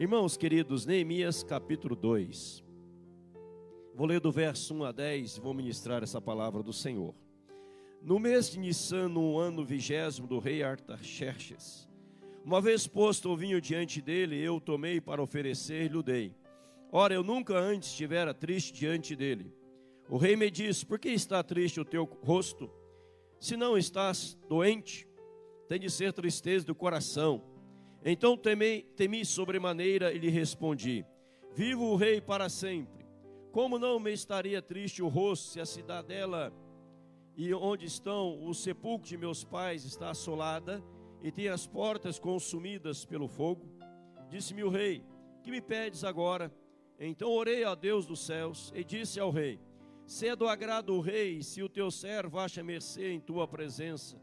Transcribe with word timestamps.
Irmãos 0.00 0.34
queridos, 0.34 0.86
Neemias 0.86 1.42
capítulo 1.42 1.94
2. 1.94 2.64
Vou 3.94 4.06
ler 4.06 4.18
do 4.18 4.32
verso 4.32 4.72
1 4.72 4.84
a 4.84 4.92
10 4.92 5.36
e 5.36 5.40
vou 5.42 5.52
ministrar 5.52 6.02
essa 6.02 6.18
palavra 6.22 6.62
do 6.62 6.72
Senhor. 6.72 7.14
No 8.00 8.18
mês 8.18 8.50
de 8.50 8.58
Nissan, 8.58 9.10
no 9.10 9.36
ano 9.36 9.62
vigésimo 9.62 10.26
do 10.26 10.38
rei 10.38 10.62
Artaxerxes, 10.62 11.86
uma 12.42 12.62
vez 12.62 12.86
posto 12.86 13.28
o 13.28 13.36
vinho 13.36 13.60
diante 13.60 14.00
dele, 14.00 14.42
eu 14.42 14.58
tomei 14.58 15.02
para 15.02 15.22
oferecer-lhe 15.22 15.98
o 15.98 16.02
dei. 16.02 16.34
Ora, 16.90 17.12
eu 17.12 17.22
nunca 17.22 17.58
antes 17.58 17.90
estivera 17.90 18.32
triste 18.32 18.72
diante 18.72 19.14
dele. 19.14 19.54
O 20.08 20.16
rei 20.16 20.34
me 20.34 20.50
disse: 20.50 20.86
Por 20.86 20.98
que 20.98 21.10
está 21.10 21.42
triste 21.42 21.78
o 21.78 21.84
teu 21.84 22.04
rosto? 22.22 22.70
Se 23.38 23.54
não 23.54 23.76
estás 23.76 24.34
doente, 24.48 25.06
tem 25.68 25.78
de 25.78 25.90
ser 25.90 26.14
tristeza 26.14 26.64
do 26.64 26.74
coração. 26.74 27.49
Então 28.04 28.36
temei, 28.36 28.82
temi 28.96 29.24
sobremaneira 29.24 30.12
e 30.12 30.18
lhe 30.18 30.30
respondi: 30.30 31.04
Vivo 31.52 31.84
o 31.84 31.96
rei 31.96 32.20
para 32.20 32.48
sempre. 32.48 33.06
Como 33.52 33.78
não 33.78 33.98
me 33.98 34.12
estaria 34.12 34.62
triste 34.62 35.02
o 35.02 35.08
rosto 35.08 35.50
se 35.50 35.60
a 35.60 35.66
cidadela 35.66 36.52
e 37.36 37.52
onde 37.52 37.84
estão 37.84 38.46
os 38.46 38.62
sepulcros 38.62 39.10
de 39.10 39.16
meus 39.16 39.44
pais 39.44 39.84
está 39.84 40.10
assolada 40.10 40.82
e 41.22 41.32
tem 41.32 41.48
as 41.48 41.66
portas 41.66 42.18
consumidas 42.18 43.04
pelo 43.04 43.28
fogo? 43.28 43.68
Disse-me 44.30 44.62
o 44.64 44.70
rei: 44.70 45.04
Que 45.42 45.50
me 45.50 45.60
pedes 45.60 46.04
agora? 46.04 46.50
Então 46.98 47.30
orei 47.30 47.64
a 47.64 47.74
Deus 47.74 48.06
dos 48.06 48.20
céus 48.20 48.72
e 48.74 48.82
disse 48.82 49.20
ao 49.20 49.30
rei: 49.30 49.60
Se 50.06 50.28
é 50.28 50.36
do 50.36 50.48
agrado 50.48 50.86
do 50.86 51.00
rei, 51.00 51.42
se 51.42 51.62
o 51.62 51.68
teu 51.68 51.90
servo 51.90 52.38
acha 52.38 52.62
mercê 52.62 53.10
em 53.10 53.20
tua 53.20 53.46
presença, 53.46 54.16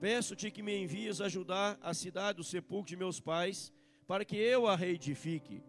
Peço-te 0.00 0.50
que 0.50 0.62
me 0.62 0.76
envies 0.76 1.20
ajudar 1.20 1.78
a 1.80 1.94
cidade 1.94 2.38
do 2.38 2.44
sepulcro 2.44 2.88
de 2.88 2.96
meus 2.96 3.20
pais, 3.20 3.72
para 4.06 4.24
que 4.24 4.36
eu 4.36 4.66
a 4.66 4.76
reedifique. 4.76 5.62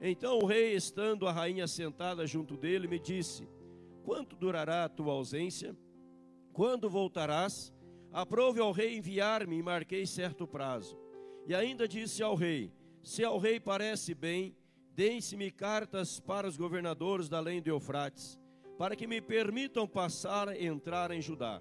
Então 0.00 0.38
o 0.38 0.46
rei, 0.46 0.74
estando 0.74 1.26
a 1.26 1.32
rainha 1.32 1.66
sentada 1.66 2.26
junto 2.26 2.56
dele, 2.56 2.86
me 2.86 2.98
disse: 2.98 3.48
Quanto 4.04 4.36
durará 4.36 4.84
a 4.84 4.88
tua 4.88 5.12
ausência? 5.12 5.76
Quando 6.52 6.90
voltarás? 6.90 7.72
Aprove 8.12 8.60
ao 8.60 8.72
rei 8.72 8.96
enviar-me 8.96 9.58
e 9.58 9.62
marquei 9.62 10.06
certo 10.06 10.46
prazo. 10.46 10.98
E 11.46 11.54
ainda 11.54 11.86
disse 11.86 12.22
ao 12.22 12.34
rei: 12.34 12.72
Se 13.02 13.24
ao 13.24 13.38
rei 13.38 13.58
parece 13.58 14.14
bem, 14.14 14.56
deem-se-me 14.94 15.50
cartas 15.50 16.20
para 16.20 16.46
os 16.46 16.56
governadores 16.56 17.28
da 17.28 17.38
além 17.38 17.62
do 17.62 17.70
Eufrates, 17.70 18.38
para 18.76 18.96
que 18.96 19.06
me 19.06 19.20
permitam 19.20 19.86
passar 19.86 20.54
e 20.54 20.66
entrar 20.66 21.10
em 21.10 21.20
Judá 21.20 21.60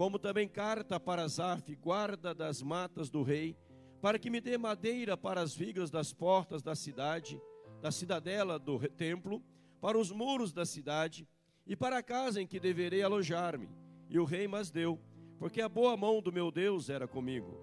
como 0.00 0.18
também 0.18 0.48
carta 0.48 0.98
para 0.98 1.28
Zaf, 1.28 1.76
guarda 1.76 2.34
das 2.34 2.62
matas 2.62 3.10
do 3.10 3.22
rei, 3.22 3.54
para 4.00 4.18
que 4.18 4.30
me 4.30 4.40
dê 4.40 4.56
madeira 4.56 5.14
para 5.14 5.42
as 5.42 5.54
vigas 5.54 5.90
das 5.90 6.10
portas 6.10 6.62
da 6.62 6.74
cidade, 6.74 7.38
da 7.82 7.92
cidadela 7.92 8.58
do 8.58 8.78
templo, 8.88 9.44
para 9.78 9.98
os 9.98 10.10
muros 10.10 10.54
da 10.54 10.64
cidade 10.64 11.28
e 11.66 11.76
para 11.76 11.98
a 11.98 12.02
casa 12.02 12.40
em 12.40 12.46
que 12.46 12.58
deverei 12.58 13.02
alojar-me. 13.02 13.68
E 14.08 14.18
o 14.18 14.24
rei 14.24 14.48
mas 14.48 14.70
deu, 14.70 14.98
porque 15.38 15.60
a 15.60 15.68
boa 15.68 15.94
mão 15.98 16.22
do 16.22 16.32
meu 16.32 16.50
Deus 16.50 16.88
era 16.88 17.06
comigo. 17.06 17.60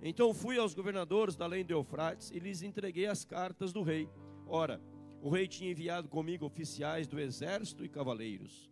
Então 0.00 0.32
fui 0.32 0.58
aos 0.58 0.74
governadores 0.74 1.34
da 1.34 1.44
além 1.44 1.64
do 1.64 1.72
Eufrates 1.72 2.30
e 2.30 2.38
lhes 2.38 2.62
entreguei 2.62 3.06
as 3.06 3.24
cartas 3.24 3.72
do 3.72 3.82
rei. 3.82 4.08
Ora, 4.46 4.80
o 5.20 5.28
rei 5.28 5.48
tinha 5.48 5.72
enviado 5.72 6.08
comigo 6.08 6.46
oficiais 6.46 7.08
do 7.08 7.18
exército 7.18 7.84
e 7.84 7.88
cavaleiros. 7.88 8.70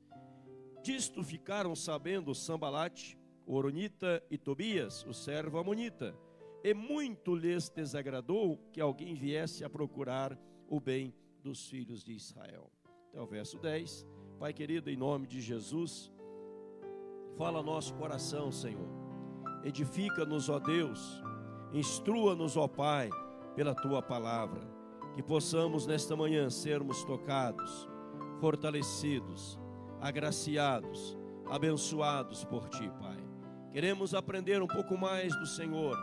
Disto 0.82 1.22
ficaram 1.22 1.74
sabendo 1.74 2.34
Sambalate, 2.34 3.18
Oronita 3.46 4.22
e 4.30 4.38
Tobias, 4.38 5.04
o 5.06 5.12
servo 5.12 5.58
Amonita, 5.58 6.16
e 6.62 6.74
muito 6.74 7.34
lhes 7.34 7.68
desagradou 7.68 8.58
que 8.72 8.80
alguém 8.80 9.14
viesse 9.14 9.64
a 9.64 9.70
procurar 9.70 10.38
o 10.68 10.80
bem 10.80 11.14
dos 11.42 11.68
filhos 11.68 12.02
de 12.02 12.12
Israel. 12.12 12.70
Até 13.08 13.20
o 13.20 13.26
verso 13.26 13.58
10. 13.58 14.06
Pai 14.38 14.52
querido, 14.52 14.90
em 14.90 14.96
nome 14.96 15.26
de 15.26 15.40
Jesus, 15.40 16.12
fala 17.36 17.62
nosso 17.62 17.94
coração, 17.94 18.52
Senhor. 18.52 18.88
Edifica-nos, 19.64 20.48
ó 20.48 20.58
Deus, 20.58 21.22
instrua-nos, 21.72 22.56
ó 22.56 22.68
Pai, 22.68 23.11
pela 23.55 23.74
tua 23.74 24.00
palavra, 24.00 24.61
que 25.14 25.22
possamos 25.22 25.86
nesta 25.86 26.14
manhã 26.14 26.48
sermos 26.50 27.02
tocados, 27.05 27.88
fortalecidos, 28.40 29.58
agraciados, 30.01 31.17
abençoados 31.48 32.45
por 32.45 32.69
Ti, 32.69 32.91
Pai. 33.01 33.17
Queremos 33.73 34.14
aprender 34.14 34.63
um 34.63 34.67
pouco 34.67 34.97
mais 34.97 35.36
do 35.39 35.47
Senhor. 35.47 35.97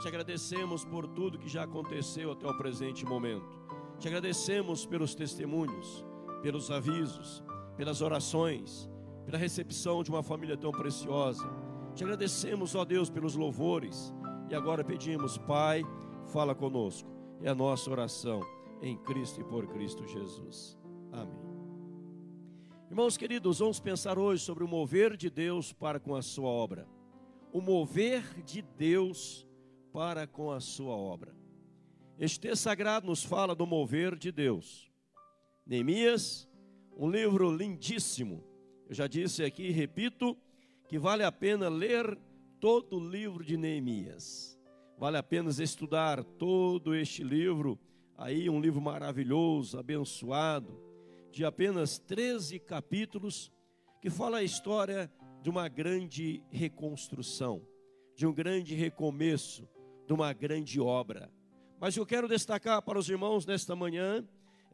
Te 0.00 0.08
agradecemos 0.08 0.84
por 0.84 1.06
tudo 1.06 1.38
que 1.38 1.48
já 1.48 1.64
aconteceu 1.64 2.32
até 2.32 2.46
o 2.46 2.56
presente 2.56 3.04
momento. 3.04 3.60
Te 3.98 4.08
agradecemos 4.08 4.84
pelos 4.84 5.14
testemunhos, 5.14 6.04
pelos 6.42 6.70
avisos, 6.70 7.42
pelas 7.76 8.00
orações, 8.00 8.90
pela 9.24 9.38
recepção 9.38 10.02
de 10.02 10.10
uma 10.10 10.22
família 10.22 10.56
tão 10.56 10.72
preciosa. 10.72 11.48
Te 11.94 12.02
agradecemos, 12.02 12.74
ó 12.74 12.84
Deus, 12.84 13.10
pelos 13.10 13.34
louvores. 13.34 14.12
E 14.48 14.54
agora 14.54 14.82
pedimos, 14.82 15.38
Pai, 15.38 15.82
fala 16.26 16.54
conosco. 16.54 17.08
É 17.42 17.50
a 17.50 17.54
nossa 17.54 17.90
oração 17.90 18.40
em 18.80 18.96
Cristo 18.96 19.40
e 19.40 19.44
por 19.44 19.66
Cristo 19.68 20.06
Jesus. 20.06 20.78
Amém. 21.12 21.41
Irmãos 22.92 23.16
queridos, 23.16 23.60
vamos 23.60 23.80
pensar 23.80 24.18
hoje 24.18 24.44
sobre 24.44 24.62
o 24.62 24.68
mover 24.68 25.16
de 25.16 25.30
Deus 25.30 25.72
para 25.72 25.98
com 25.98 26.14
a 26.14 26.20
sua 26.20 26.50
obra. 26.50 26.86
O 27.50 27.58
mover 27.58 28.22
de 28.44 28.60
Deus 28.60 29.48
para 29.90 30.26
com 30.26 30.52
a 30.52 30.60
sua 30.60 30.94
obra. 30.94 31.34
Este 32.18 32.38
texto 32.38 32.64
sagrado 32.64 33.06
nos 33.06 33.24
fala 33.24 33.54
do 33.54 33.66
mover 33.66 34.14
de 34.14 34.30
Deus. 34.30 34.92
Neemias, 35.64 36.46
um 36.94 37.10
livro 37.10 37.50
lindíssimo. 37.50 38.44
Eu 38.86 38.94
já 38.94 39.06
disse 39.06 39.42
aqui 39.42 39.68
e 39.68 39.72
repito 39.72 40.36
que 40.86 40.98
vale 40.98 41.24
a 41.24 41.32
pena 41.32 41.70
ler 41.70 42.18
todo 42.60 42.98
o 42.98 43.08
livro 43.08 43.42
de 43.42 43.56
Neemias. 43.56 44.60
Vale 44.98 45.16
a 45.16 45.22
pena 45.22 45.48
estudar 45.48 46.22
todo 46.22 46.94
este 46.94 47.24
livro, 47.24 47.78
aí 48.18 48.50
um 48.50 48.60
livro 48.60 48.82
maravilhoso, 48.82 49.78
abençoado 49.78 50.91
de 51.32 51.46
apenas 51.46 51.98
13 51.98 52.58
capítulos, 52.58 53.50
que 54.02 54.10
fala 54.10 54.38
a 54.38 54.42
história 54.42 55.10
de 55.40 55.48
uma 55.48 55.66
grande 55.66 56.42
reconstrução, 56.50 57.66
de 58.14 58.26
um 58.26 58.32
grande 58.34 58.74
recomeço, 58.74 59.66
de 60.06 60.12
uma 60.12 60.34
grande 60.34 60.78
obra. 60.78 61.32
Mas 61.80 61.96
eu 61.96 62.04
quero 62.04 62.28
destacar 62.28 62.82
para 62.82 62.98
os 62.98 63.08
irmãos 63.08 63.46
nesta 63.46 63.74
manhã 63.74 64.22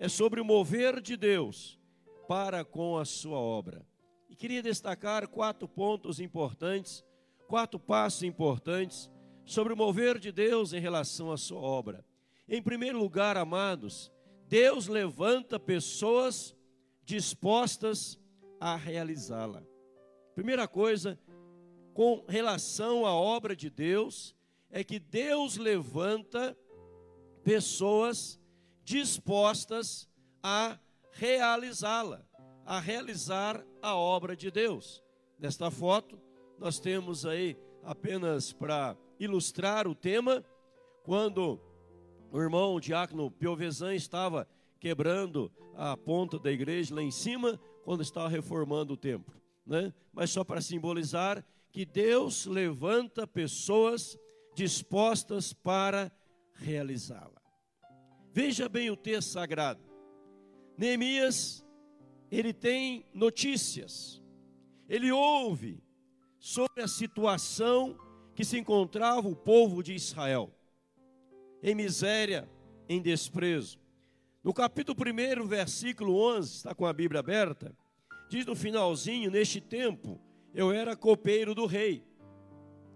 é 0.00 0.08
sobre 0.08 0.40
o 0.40 0.44
mover 0.44 1.00
de 1.00 1.16
Deus 1.16 1.78
para 2.26 2.64
com 2.64 2.98
a 2.98 3.04
sua 3.04 3.38
obra. 3.38 3.86
E 4.28 4.34
queria 4.34 4.62
destacar 4.62 5.28
quatro 5.28 5.68
pontos 5.68 6.18
importantes, 6.18 7.04
quatro 7.46 7.78
passos 7.78 8.24
importantes 8.24 9.08
sobre 9.44 9.72
o 9.72 9.76
mover 9.76 10.18
de 10.18 10.32
Deus 10.32 10.72
em 10.72 10.80
relação 10.80 11.30
à 11.30 11.36
sua 11.36 11.60
obra. 11.60 12.04
Em 12.48 12.60
primeiro 12.60 12.98
lugar, 12.98 13.36
amados, 13.36 14.12
Deus 14.48 14.86
levanta 14.86 15.60
pessoas 15.60 16.56
dispostas 17.04 18.18
a 18.58 18.76
realizá-la. 18.76 19.62
Primeira 20.34 20.66
coisa, 20.66 21.18
com 21.92 22.24
relação 22.26 23.04
à 23.04 23.12
obra 23.12 23.54
de 23.54 23.68
Deus, 23.68 24.34
é 24.70 24.82
que 24.82 24.98
Deus 24.98 25.58
levanta 25.58 26.56
pessoas 27.44 28.40
dispostas 28.82 30.08
a 30.42 30.78
realizá-la, 31.12 32.24
a 32.64 32.80
realizar 32.80 33.62
a 33.82 33.94
obra 33.96 34.34
de 34.34 34.50
Deus. 34.50 35.02
Nesta 35.38 35.70
foto, 35.70 36.18
nós 36.58 36.80
temos 36.80 37.26
aí 37.26 37.54
apenas 37.82 38.50
para 38.50 38.96
ilustrar 39.20 39.86
o 39.86 39.94
tema, 39.94 40.42
quando 41.02 41.60
o 42.30 42.40
irmão 42.40 42.78
Diácono 42.80 43.30
Piovesan 43.30 43.94
estava 43.94 44.48
quebrando 44.78 45.50
a 45.74 45.96
ponta 45.96 46.38
da 46.38 46.50
igreja 46.50 46.94
lá 46.94 47.02
em 47.02 47.10
cima, 47.10 47.58
quando 47.84 48.02
estava 48.02 48.28
reformando 48.28 48.94
o 48.94 48.96
templo. 48.96 49.34
Né? 49.66 49.92
Mas 50.12 50.30
só 50.30 50.44
para 50.44 50.60
simbolizar 50.60 51.44
que 51.70 51.84
Deus 51.84 52.46
levanta 52.46 53.26
pessoas 53.26 54.18
dispostas 54.54 55.52
para 55.52 56.10
realizá-la. 56.54 57.40
Veja 58.32 58.68
bem 58.68 58.90
o 58.90 58.96
texto 58.96 59.30
sagrado. 59.30 59.80
Neemias, 60.76 61.64
ele 62.30 62.52
tem 62.52 63.04
notícias, 63.12 64.22
ele 64.88 65.10
ouve 65.10 65.82
sobre 66.38 66.82
a 66.82 66.88
situação 66.88 67.96
que 68.34 68.44
se 68.44 68.58
encontrava 68.58 69.26
o 69.28 69.34
povo 69.34 69.82
de 69.82 69.94
Israel, 69.94 70.52
em 71.62 71.74
miséria, 71.74 72.48
em 72.88 73.00
desprezo. 73.00 73.78
No 74.42 74.54
capítulo 74.54 74.96
1, 74.98 75.46
versículo 75.46 76.16
11, 76.36 76.56
está 76.56 76.74
com 76.74 76.86
a 76.86 76.92
Bíblia 76.92 77.20
aberta, 77.20 77.76
diz 78.28 78.46
no 78.46 78.54
finalzinho: 78.54 79.30
Neste 79.30 79.60
tempo 79.60 80.20
eu 80.54 80.72
era 80.72 80.96
copeiro 80.96 81.54
do 81.54 81.66
rei. 81.66 82.04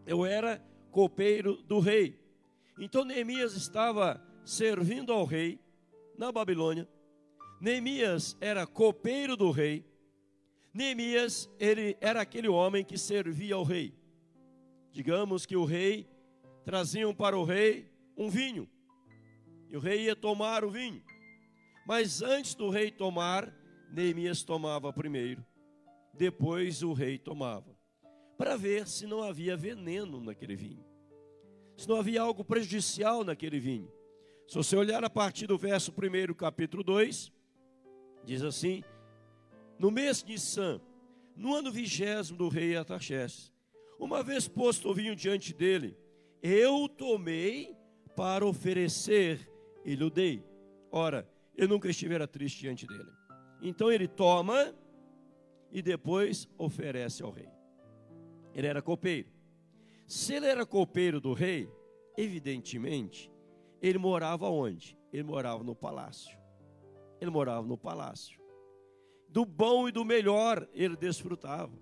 Eu 0.06 0.24
era 0.24 0.64
copeiro 0.90 1.56
do 1.62 1.78
rei. 1.78 2.18
Então 2.78 3.04
Neemias 3.04 3.54
estava 3.54 4.22
servindo 4.44 5.12
ao 5.12 5.24
rei 5.24 5.60
na 6.16 6.32
Babilônia. 6.32 6.88
Neemias 7.60 8.36
era 8.40 8.66
copeiro 8.66 9.36
do 9.36 9.50
rei. 9.50 9.84
Neemias, 10.74 11.50
ele 11.60 11.96
era 12.00 12.22
aquele 12.22 12.48
homem 12.48 12.84
que 12.84 12.96
servia 12.96 13.54
ao 13.54 13.62
rei. 13.62 13.94
Digamos 14.90 15.44
que 15.44 15.56
o 15.56 15.64
rei 15.64 16.08
traziam 16.64 17.14
para 17.14 17.36
o 17.38 17.44
rei 17.44 17.91
um 18.16 18.28
vinho. 18.28 18.68
E 19.70 19.76
o 19.76 19.80
rei 19.80 20.02
ia 20.02 20.16
tomar 20.16 20.64
o 20.64 20.70
vinho. 20.70 21.02
Mas 21.86 22.22
antes 22.22 22.54
do 22.54 22.68
rei 22.70 22.90
tomar, 22.90 23.52
Neemias 23.92 24.42
tomava 24.42 24.92
primeiro. 24.92 25.44
Depois 26.14 26.82
o 26.82 26.92
rei 26.92 27.18
tomava. 27.18 27.76
Para 28.36 28.56
ver 28.56 28.86
se 28.86 29.06
não 29.06 29.22
havia 29.22 29.56
veneno 29.56 30.20
naquele 30.20 30.54
vinho. 30.54 30.84
Se 31.76 31.88
não 31.88 31.96
havia 31.96 32.22
algo 32.22 32.44
prejudicial 32.44 33.24
naquele 33.24 33.58
vinho. 33.58 33.90
Se 34.46 34.56
você 34.56 34.76
olhar 34.76 35.02
a 35.04 35.10
partir 35.10 35.46
do 35.46 35.56
verso 35.56 35.92
1, 35.92 36.34
capítulo 36.34 36.82
2, 36.82 37.32
diz 38.24 38.42
assim: 38.42 38.84
No 39.78 39.90
mês 39.90 40.22
de 40.22 40.32
Nissan, 40.32 40.80
no 41.34 41.54
ano 41.54 41.72
vigésimo 41.72 42.36
do 42.36 42.48
rei 42.48 42.76
Ataxés, 42.76 43.52
uma 43.98 44.22
vez 44.22 44.48
posto 44.48 44.90
o 44.90 44.94
vinho 44.94 45.16
diante 45.16 45.54
dele, 45.54 45.96
eu 46.42 46.88
tomei 46.88 47.74
para 48.14 48.46
oferecer 48.46 49.50
e 49.84 49.94
lhe 49.94 50.10
dei. 50.10 50.44
Ora, 50.90 51.28
eu 51.56 51.68
nunca 51.68 51.88
estivera 51.88 52.26
triste 52.26 52.60
diante 52.60 52.86
dele. 52.86 53.10
Então 53.60 53.90
ele 53.90 54.08
toma 54.08 54.74
e 55.70 55.80
depois 55.80 56.48
oferece 56.58 57.22
ao 57.22 57.30
rei. 57.30 57.48
Ele 58.54 58.66
era 58.66 58.82
copeiro. 58.82 59.30
Se 60.06 60.34
ele 60.34 60.46
era 60.46 60.66
copeiro 60.66 61.20
do 61.20 61.32
rei, 61.32 61.70
evidentemente, 62.16 63.32
ele 63.80 63.98
morava 63.98 64.48
onde? 64.48 64.98
Ele 65.12 65.22
morava 65.22 65.64
no 65.64 65.74
palácio. 65.74 66.38
Ele 67.20 67.30
morava 67.30 67.66
no 67.66 67.78
palácio. 67.78 68.40
Do 69.28 69.46
bom 69.46 69.88
e 69.88 69.92
do 69.92 70.04
melhor 70.04 70.68
ele 70.74 70.96
desfrutava. 70.96 71.72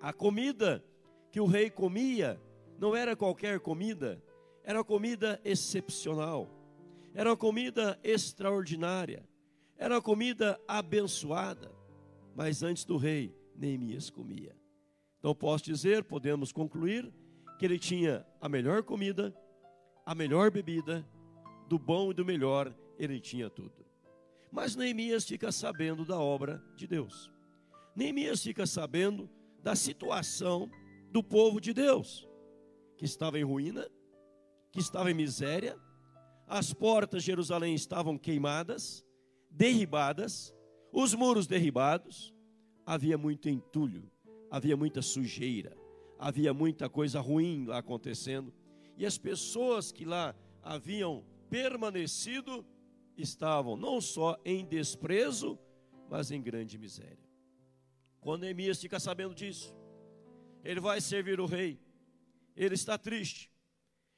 A 0.00 0.12
comida 0.12 0.84
que 1.30 1.40
o 1.40 1.46
rei 1.46 1.70
comia 1.70 2.40
não 2.78 2.94
era 2.96 3.14
qualquer 3.14 3.60
comida, 3.60 4.22
era 4.66 4.82
comida 4.82 5.40
excepcional, 5.44 6.50
era 7.14 7.36
comida 7.36 7.96
extraordinária, 8.02 9.24
era 9.78 10.02
comida 10.02 10.60
abençoada. 10.66 11.70
Mas 12.34 12.64
antes 12.64 12.84
do 12.84 12.96
rei, 12.96 13.32
Neemias 13.54 14.10
comia. 14.10 14.56
Então 15.20 15.32
posso 15.36 15.64
dizer, 15.64 16.02
podemos 16.02 16.50
concluir, 16.50 17.14
que 17.60 17.64
ele 17.64 17.78
tinha 17.78 18.26
a 18.40 18.48
melhor 18.48 18.82
comida, 18.82 19.32
a 20.04 20.16
melhor 20.16 20.50
bebida, 20.50 21.06
do 21.68 21.78
bom 21.78 22.10
e 22.10 22.14
do 22.14 22.24
melhor, 22.24 22.74
ele 22.98 23.20
tinha 23.20 23.48
tudo. 23.48 23.86
Mas 24.50 24.74
Neemias 24.74 25.24
fica 25.24 25.52
sabendo 25.52 26.04
da 26.04 26.18
obra 26.18 26.60
de 26.76 26.88
Deus. 26.88 27.30
Neemias 27.94 28.42
fica 28.42 28.66
sabendo 28.66 29.30
da 29.62 29.76
situação 29.76 30.68
do 31.12 31.22
povo 31.22 31.60
de 31.60 31.72
Deus, 31.72 32.28
que 32.96 33.04
estava 33.04 33.38
em 33.38 33.44
ruína, 33.44 33.88
que 34.76 34.82
estava 34.82 35.10
em 35.10 35.14
miséria, 35.14 35.74
as 36.46 36.74
portas 36.74 37.22
de 37.22 37.28
Jerusalém 37.28 37.74
estavam 37.74 38.18
queimadas, 38.18 39.02
derribadas, 39.50 40.54
os 40.92 41.14
muros 41.14 41.46
derribados, 41.46 42.34
havia 42.84 43.16
muito 43.16 43.48
entulho, 43.48 44.12
havia 44.50 44.76
muita 44.76 45.00
sujeira, 45.00 45.74
havia 46.18 46.52
muita 46.52 46.90
coisa 46.90 47.22
ruim 47.22 47.64
lá 47.64 47.78
acontecendo 47.78 48.52
e 48.98 49.06
as 49.06 49.16
pessoas 49.16 49.90
que 49.90 50.04
lá 50.04 50.36
haviam 50.62 51.24
permanecido 51.48 52.62
estavam 53.16 53.78
não 53.78 53.98
só 53.98 54.38
em 54.44 54.62
desprezo, 54.62 55.58
mas 56.10 56.30
em 56.30 56.42
grande 56.42 56.76
miséria. 56.76 57.26
Quando 58.20 58.42
Neemias 58.42 58.78
fica 58.78 59.00
sabendo 59.00 59.34
disso, 59.34 59.74
ele 60.62 60.80
vai 60.80 61.00
servir 61.00 61.40
o 61.40 61.46
rei, 61.46 61.80
ele 62.54 62.74
está 62.74 62.98
triste, 62.98 63.50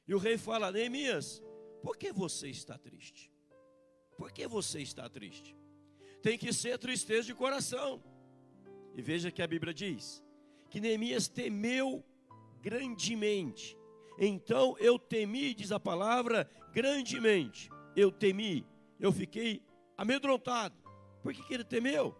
e 0.09 0.13
o 0.13 0.17
rei 0.17 0.37
fala: 0.37 0.71
Neemias, 0.71 1.41
por 1.81 1.95
que 1.95 2.11
você 2.11 2.49
está 2.49 2.77
triste? 2.77 3.31
Por 4.17 4.33
que 4.33 4.45
você 4.45 4.81
está 4.81 5.07
triste? 5.07 5.55
Tem 6.21 6.37
que 6.37 6.51
ser 6.51 6.77
tristeza 6.77 7.27
de 7.27 7.33
coração. 7.33 8.03
E 8.93 9.01
veja 9.01 9.31
que 9.31 9.41
a 9.41 9.47
Bíblia 9.47 9.73
diz 9.73 10.21
que 10.69 10.81
Neemias 10.81 11.29
temeu 11.29 12.03
grandemente 12.61 13.79
então 14.21 14.75
eu 14.79 14.99
temi, 14.99 15.53
diz 15.53 15.71
a 15.71 15.79
palavra, 15.79 16.49
grandemente. 16.73 17.69
Eu 17.95 18.11
temi, 18.11 18.67
eu 18.99 19.13
fiquei 19.13 19.63
amedrontado. 19.97 20.75
Por 21.23 21.33
que, 21.33 21.41
que 21.41 21.53
ele 21.53 21.63
temeu? 21.63 22.13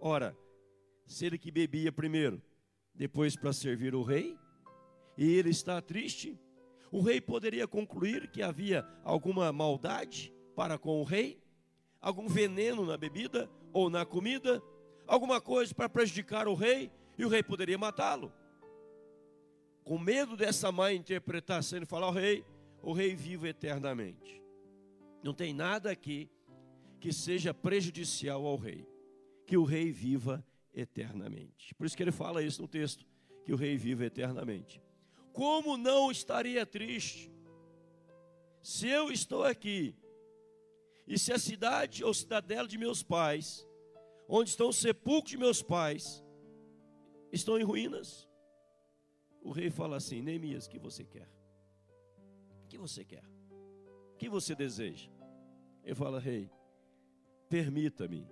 Ora, 0.00 0.38
se 1.04 1.26
ele 1.26 1.36
que 1.36 1.50
bebia 1.50 1.90
primeiro, 1.90 2.40
depois 2.94 3.34
para 3.34 3.52
servir 3.52 3.92
o 3.92 4.04
rei, 4.04 4.38
e 5.18 5.34
ele 5.34 5.50
está 5.50 5.82
triste, 5.82 6.38
o 6.92 7.00
rei 7.00 7.20
poderia 7.20 7.66
concluir 7.66 8.30
que 8.30 8.42
havia 8.42 8.86
alguma 9.02 9.52
maldade 9.52 10.32
para 10.54 10.78
com 10.78 11.00
o 11.00 11.04
rei, 11.04 11.42
algum 12.00 12.28
veneno 12.28 12.86
na 12.86 12.96
bebida 12.96 13.50
ou 13.72 13.90
na 13.90 14.06
comida, 14.06 14.62
alguma 15.06 15.40
coisa 15.40 15.74
para 15.74 15.88
prejudicar 15.88 16.46
o 16.46 16.54
rei, 16.54 16.92
e 17.18 17.24
o 17.24 17.28
rei 17.28 17.42
poderia 17.42 17.76
matá-lo 17.76 18.32
com 19.84 19.98
medo 19.98 20.36
dessa 20.36 20.70
má 20.70 20.92
interpretação, 20.92 21.78
ele 21.78 21.86
fala 21.86 22.06
ao 22.06 22.12
rei: 22.12 22.44
o 22.82 22.92
rei 22.92 23.14
vive 23.14 23.48
eternamente. 23.48 24.42
Não 25.22 25.34
tem 25.34 25.52
nada 25.52 25.90
aqui 25.90 26.30
que 27.00 27.12
seja 27.12 27.52
prejudicial 27.52 28.46
ao 28.46 28.56
rei, 28.56 28.86
que 29.46 29.56
o 29.56 29.64
rei 29.64 29.90
viva 29.90 30.44
eternamente. 30.72 31.74
Por 31.74 31.86
isso 31.86 31.96
que 31.96 32.02
ele 32.02 32.12
fala 32.12 32.42
isso 32.42 32.62
no 32.62 32.68
texto, 32.68 33.04
que 33.44 33.52
o 33.52 33.56
rei 33.56 33.76
viva 33.76 34.04
eternamente. 34.04 34.80
Como 35.32 35.76
não 35.76 36.10
estaria 36.10 36.64
triste 36.66 37.32
se 38.60 38.88
eu 38.88 39.10
estou 39.10 39.44
aqui 39.44 39.96
e 41.06 41.18
se 41.18 41.32
a 41.32 41.38
cidade 41.38 42.04
ou 42.04 42.14
cidadela 42.14 42.68
de 42.68 42.78
meus 42.78 43.02
pais, 43.02 43.66
onde 44.28 44.50
estão 44.50 44.68
os 44.68 44.76
sepulcros 44.76 45.30
de 45.30 45.36
meus 45.36 45.62
pais, 45.62 46.24
estão 47.32 47.58
em 47.58 47.62
ruínas? 47.62 48.28
o 49.42 49.50
rei 49.50 49.70
fala 49.70 49.96
assim: 49.96 50.22
Neemias, 50.22 50.66
o 50.66 50.70
que 50.70 50.78
você 50.78 51.04
quer? 51.04 51.28
O 52.64 52.68
que 52.68 52.78
você 52.78 53.04
quer? 53.04 53.24
O 54.14 54.16
que 54.16 54.28
você 54.28 54.54
deseja? 54.54 55.10
Ele 55.84 55.94
fala: 55.94 56.20
Rei, 56.20 56.50
permita-me 57.48 58.26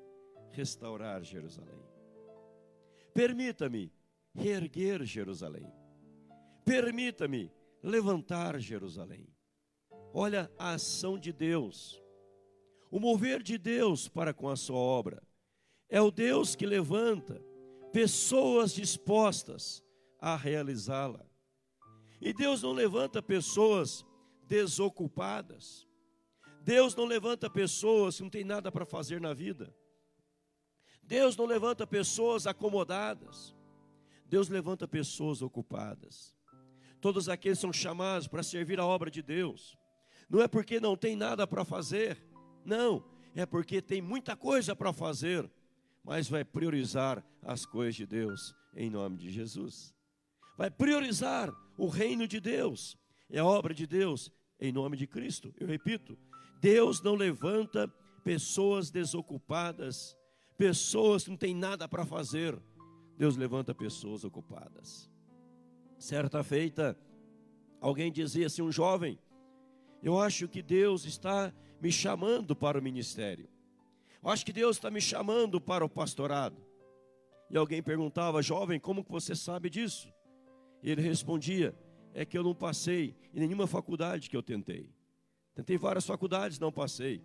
restaurar 0.51 1.23
Jerusalém. 1.23 1.81
Permita-me 3.13 3.93
reerguer 4.33 5.05
Jerusalém. 5.05 5.71
Permita-me 6.71 7.51
levantar 7.83 8.57
Jerusalém. 8.61 9.27
Olha 10.15 10.49
a 10.57 10.75
ação 10.75 11.19
de 11.19 11.33
Deus, 11.33 12.01
o 12.93 13.01
mover 13.01 13.43
de 13.43 13.59
Deus 13.59 14.07
para 14.07 14.33
com 14.33 14.49
a 14.49 14.55
sua 14.55 14.79
obra. 14.79 15.21
É 15.89 16.01
o 16.01 16.13
Deus 16.13 16.55
que 16.55 16.65
levanta 16.65 17.45
pessoas 17.93 18.73
dispostas 18.73 19.83
a 20.21 20.37
realizá-la. 20.37 21.27
E 22.21 22.33
Deus 22.33 22.63
não 22.63 22.71
levanta 22.71 23.21
pessoas 23.21 24.07
desocupadas. 24.47 25.89
Deus 26.63 26.95
não 26.95 27.05
levanta 27.05 27.51
pessoas 27.51 28.19
que 28.19 28.23
não 28.23 28.31
tem 28.31 28.45
nada 28.45 28.71
para 28.71 28.87
fazer 28.87 29.21
na 29.21 29.35
vida. 29.35 29.75
Deus 31.03 31.37
não 31.37 31.47
levanta 31.47 31.85
pessoas 31.85 32.47
acomodadas. 32.47 33.57
Deus 34.25 34.49
levanta 34.49 34.87
pessoas 34.87 35.43
ocupadas. 35.43 36.39
Todos 37.01 37.29
aqueles 37.29 37.59
são 37.59 37.73
chamados 37.73 38.27
para 38.27 38.43
servir 38.43 38.79
a 38.79 38.87
obra 38.87 39.11
de 39.11 39.23
Deus. 39.23 39.77
Não 40.29 40.41
é 40.43 40.49
porque 40.49 40.79
não 40.79 40.97
tem 40.97 41.17
nada 41.17 41.47
para 41.47 41.65
fazer, 41.65 42.23
não, 42.65 43.05
é 43.35 43.45
porque 43.45 43.83
tem 43.83 44.01
muita 44.01 44.37
coisa 44.37 44.77
para 44.77 44.93
fazer, 44.93 45.51
mas 46.05 46.29
vai 46.29 46.45
priorizar 46.45 47.25
as 47.43 47.67
coisas 47.67 47.97
de 47.97 48.07
Deus 48.07 48.55
em 48.77 48.89
nome 48.89 49.17
de 49.17 49.31
Jesus 49.31 49.93
vai 50.61 50.71
priorizar 50.71 51.51
o 51.79 51.89
reino 51.89 52.29
de 52.29 52.39
Deus, 52.39 52.95
é 53.31 53.39
a 53.39 53.45
obra 53.47 53.73
de 53.73 53.87
Deus, 53.87 54.31
em 54.61 54.71
nome 54.71 54.95
de 54.95 55.07
Cristo. 55.07 55.55
Eu 55.59 55.67
repito, 55.67 56.19
Deus 56.61 57.01
não 57.01 57.15
levanta 57.15 57.89
pessoas 58.23 58.91
desocupadas, 58.91 60.15
pessoas 60.59 61.25
que 61.25 61.31
não 61.31 61.39
têm 61.39 61.55
nada 61.55 61.89
para 61.89 62.05
fazer. 62.05 62.61
Deus 63.17 63.39
levanta 63.39 63.75
pessoas 63.75 64.23
ocupadas. 64.23 65.10
Certa 66.01 66.43
feita, 66.43 66.99
alguém 67.79 68.11
dizia 68.11 68.47
assim, 68.47 68.63
um 68.63 68.73
jovem, 68.73 69.19
eu 70.03 70.19
acho 70.19 70.49
que 70.49 70.63
Deus 70.63 71.05
está 71.05 71.53
me 71.79 71.93
chamando 71.93 72.57
para 72.57 72.79
o 72.79 72.83
ministério. 72.83 73.47
Eu 74.23 74.31
acho 74.31 74.47
que 74.47 74.53
Deus 74.53 74.79
está 74.79 74.91
me 74.91 74.99
chamando 74.99 75.61
para 75.61 75.85
o 75.85 75.91
pastorado. 75.91 76.57
E 77.51 77.57
alguém 77.59 77.83
perguntava, 77.83 78.41
jovem, 78.41 78.81
como 78.81 79.05
você 79.07 79.37
sabe 79.37 79.69
disso? 79.69 80.11
E 80.83 80.91
ele 80.91 81.03
respondia: 81.03 81.77
É 82.15 82.25
que 82.25 82.39
eu 82.39 82.43
não 82.43 82.55
passei 82.55 83.15
em 83.35 83.41
nenhuma 83.41 83.67
faculdade 83.67 84.31
que 84.31 84.37
eu 84.37 84.43
tentei. 84.43 84.89
Tentei 85.55 85.77
várias 85.77 86.07
faculdades, 86.07 86.59
não 86.59 86.73
passei. 86.73 87.23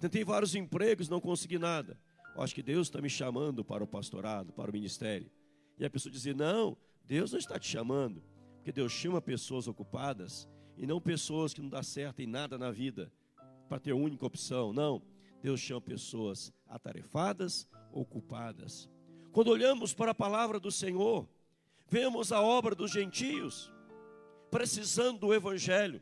Tentei 0.00 0.24
vários 0.24 0.54
empregos, 0.54 1.10
não 1.10 1.20
consegui 1.20 1.58
nada. 1.58 2.00
Eu 2.34 2.40
acho 2.40 2.54
que 2.54 2.62
Deus 2.62 2.86
está 2.86 3.02
me 3.02 3.10
chamando 3.10 3.62
para 3.62 3.84
o 3.84 3.86
pastorado, 3.86 4.50
para 4.50 4.70
o 4.70 4.72
ministério. 4.72 5.30
E 5.78 5.84
a 5.84 5.90
pessoa 5.90 6.10
dizia: 6.10 6.32
Não, 6.32 6.74
Deus 7.06 7.32
não 7.32 7.38
está 7.38 7.58
te 7.58 7.68
chamando. 7.68 8.22
Porque 8.56 8.72
Deus 8.72 8.92
chama 8.92 9.20
pessoas 9.20 9.68
ocupadas 9.68 10.48
e 10.76 10.86
não 10.86 11.00
pessoas 11.00 11.52
que 11.52 11.60
não 11.60 11.68
dá 11.68 11.82
certo 11.82 12.20
em 12.20 12.26
nada 12.26 12.56
na 12.56 12.70
vida 12.70 13.12
para 13.68 13.78
ter 13.78 13.92
única 13.92 14.24
opção. 14.24 14.72
Não, 14.72 15.02
Deus 15.42 15.60
chama 15.60 15.80
pessoas 15.80 16.52
atarefadas, 16.66 17.68
ocupadas. 17.92 18.88
Quando 19.32 19.48
olhamos 19.48 19.92
para 19.92 20.12
a 20.12 20.14
palavra 20.14 20.58
do 20.58 20.70
Senhor, 20.70 21.28
vemos 21.88 22.32
a 22.32 22.40
obra 22.40 22.74
dos 22.74 22.90
gentios 22.90 23.70
precisando 24.50 25.18
do 25.18 25.34
evangelho, 25.34 26.00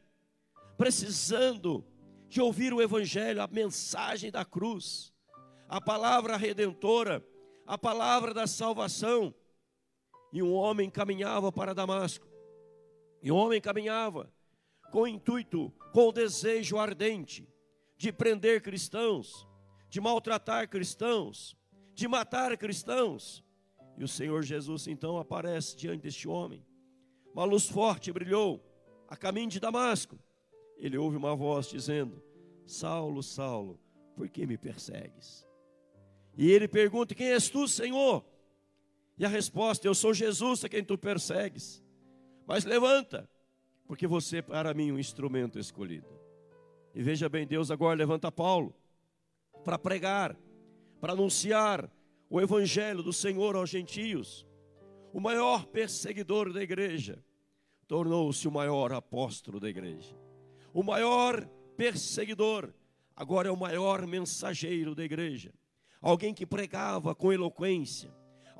precisando 0.76 1.84
de 2.28 2.40
ouvir 2.40 2.72
o 2.72 2.82
evangelho, 2.82 3.42
a 3.42 3.46
mensagem 3.46 4.30
da 4.30 4.44
cruz, 4.44 5.12
a 5.68 5.80
palavra 5.80 6.36
redentora, 6.36 7.26
a 7.66 7.78
palavra 7.78 8.34
da 8.34 8.46
salvação. 8.46 9.34
E 10.32 10.42
um 10.42 10.54
homem 10.54 10.88
caminhava 10.88 11.52
para 11.52 11.74
Damasco. 11.74 12.26
E 13.22 13.30
o 13.30 13.36
homem 13.36 13.60
caminhava 13.60 14.32
com 14.90 15.02
o 15.02 15.08
intuito, 15.08 15.72
com 15.92 16.08
o 16.08 16.12
desejo 16.12 16.78
ardente 16.78 17.48
de 17.96 18.12
prender 18.12 18.62
cristãos, 18.62 19.46
de 19.88 20.00
maltratar 20.00 20.68
cristãos, 20.68 21.56
de 21.94 22.08
matar 22.08 22.56
cristãos. 22.56 23.44
E 23.96 24.02
o 24.02 24.08
Senhor 24.08 24.42
Jesus 24.42 24.86
então 24.86 25.18
aparece 25.18 25.76
diante 25.76 26.02
deste 26.02 26.26
homem. 26.26 26.64
Uma 27.32 27.44
luz 27.44 27.68
forte 27.68 28.12
brilhou 28.12 28.62
a 29.08 29.16
caminho 29.16 29.48
de 29.48 29.60
Damasco. 29.60 30.18
Ele 30.76 30.98
ouve 30.98 31.16
uma 31.16 31.36
voz 31.36 31.68
dizendo: 31.68 32.22
Saulo, 32.66 33.22
Saulo, 33.22 33.78
por 34.16 34.28
que 34.28 34.46
me 34.46 34.58
persegues? 34.58 35.46
E 36.36 36.50
ele 36.50 36.66
pergunta: 36.66 37.14
Quem 37.14 37.28
és 37.28 37.48
tu, 37.48 37.68
Senhor? 37.68 38.24
E 39.22 39.24
a 39.24 39.28
resposta: 39.28 39.86
Eu 39.86 39.94
sou 39.94 40.12
Jesus 40.12 40.64
a 40.64 40.68
quem 40.68 40.82
tu 40.82 40.98
persegues. 40.98 41.80
Mas 42.44 42.64
levanta, 42.64 43.30
porque 43.86 44.04
você 44.04 44.38
é 44.38 44.42
para 44.42 44.74
mim 44.74 44.90
um 44.90 44.98
instrumento 44.98 45.60
escolhido. 45.60 46.08
E 46.92 47.00
veja 47.04 47.28
bem, 47.28 47.46
Deus 47.46 47.70
agora 47.70 47.96
levanta 47.96 48.32
Paulo 48.32 48.74
para 49.64 49.78
pregar, 49.78 50.36
para 51.00 51.12
anunciar 51.12 51.88
o 52.28 52.40
evangelho 52.40 53.00
do 53.00 53.12
Senhor 53.12 53.54
aos 53.54 53.70
gentios. 53.70 54.44
O 55.12 55.20
maior 55.20 55.66
perseguidor 55.66 56.52
da 56.52 56.60
igreja 56.60 57.24
tornou-se 57.86 58.48
o 58.48 58.50
maior 58.50 58.92
apóstolo 58.92 59.60
da 59.60 59.68
igreja. 59.68 60.16
O 60.74 60.82
maior 60.82 61.46
perseguidor 61.76 62.74
agora 63.14 63.48
é 63.48 63.52
o 63.52 63.56
maior 63.56 64.04
mensageiro 64.04 64.96
da 64.96 65.04
igreja. 65.04 65.54
Alguém 66.00 66.34
que 66.34 66.44
pregava 66.44 67.14
com 67.14 67.32
eloquência, 67.32 68.12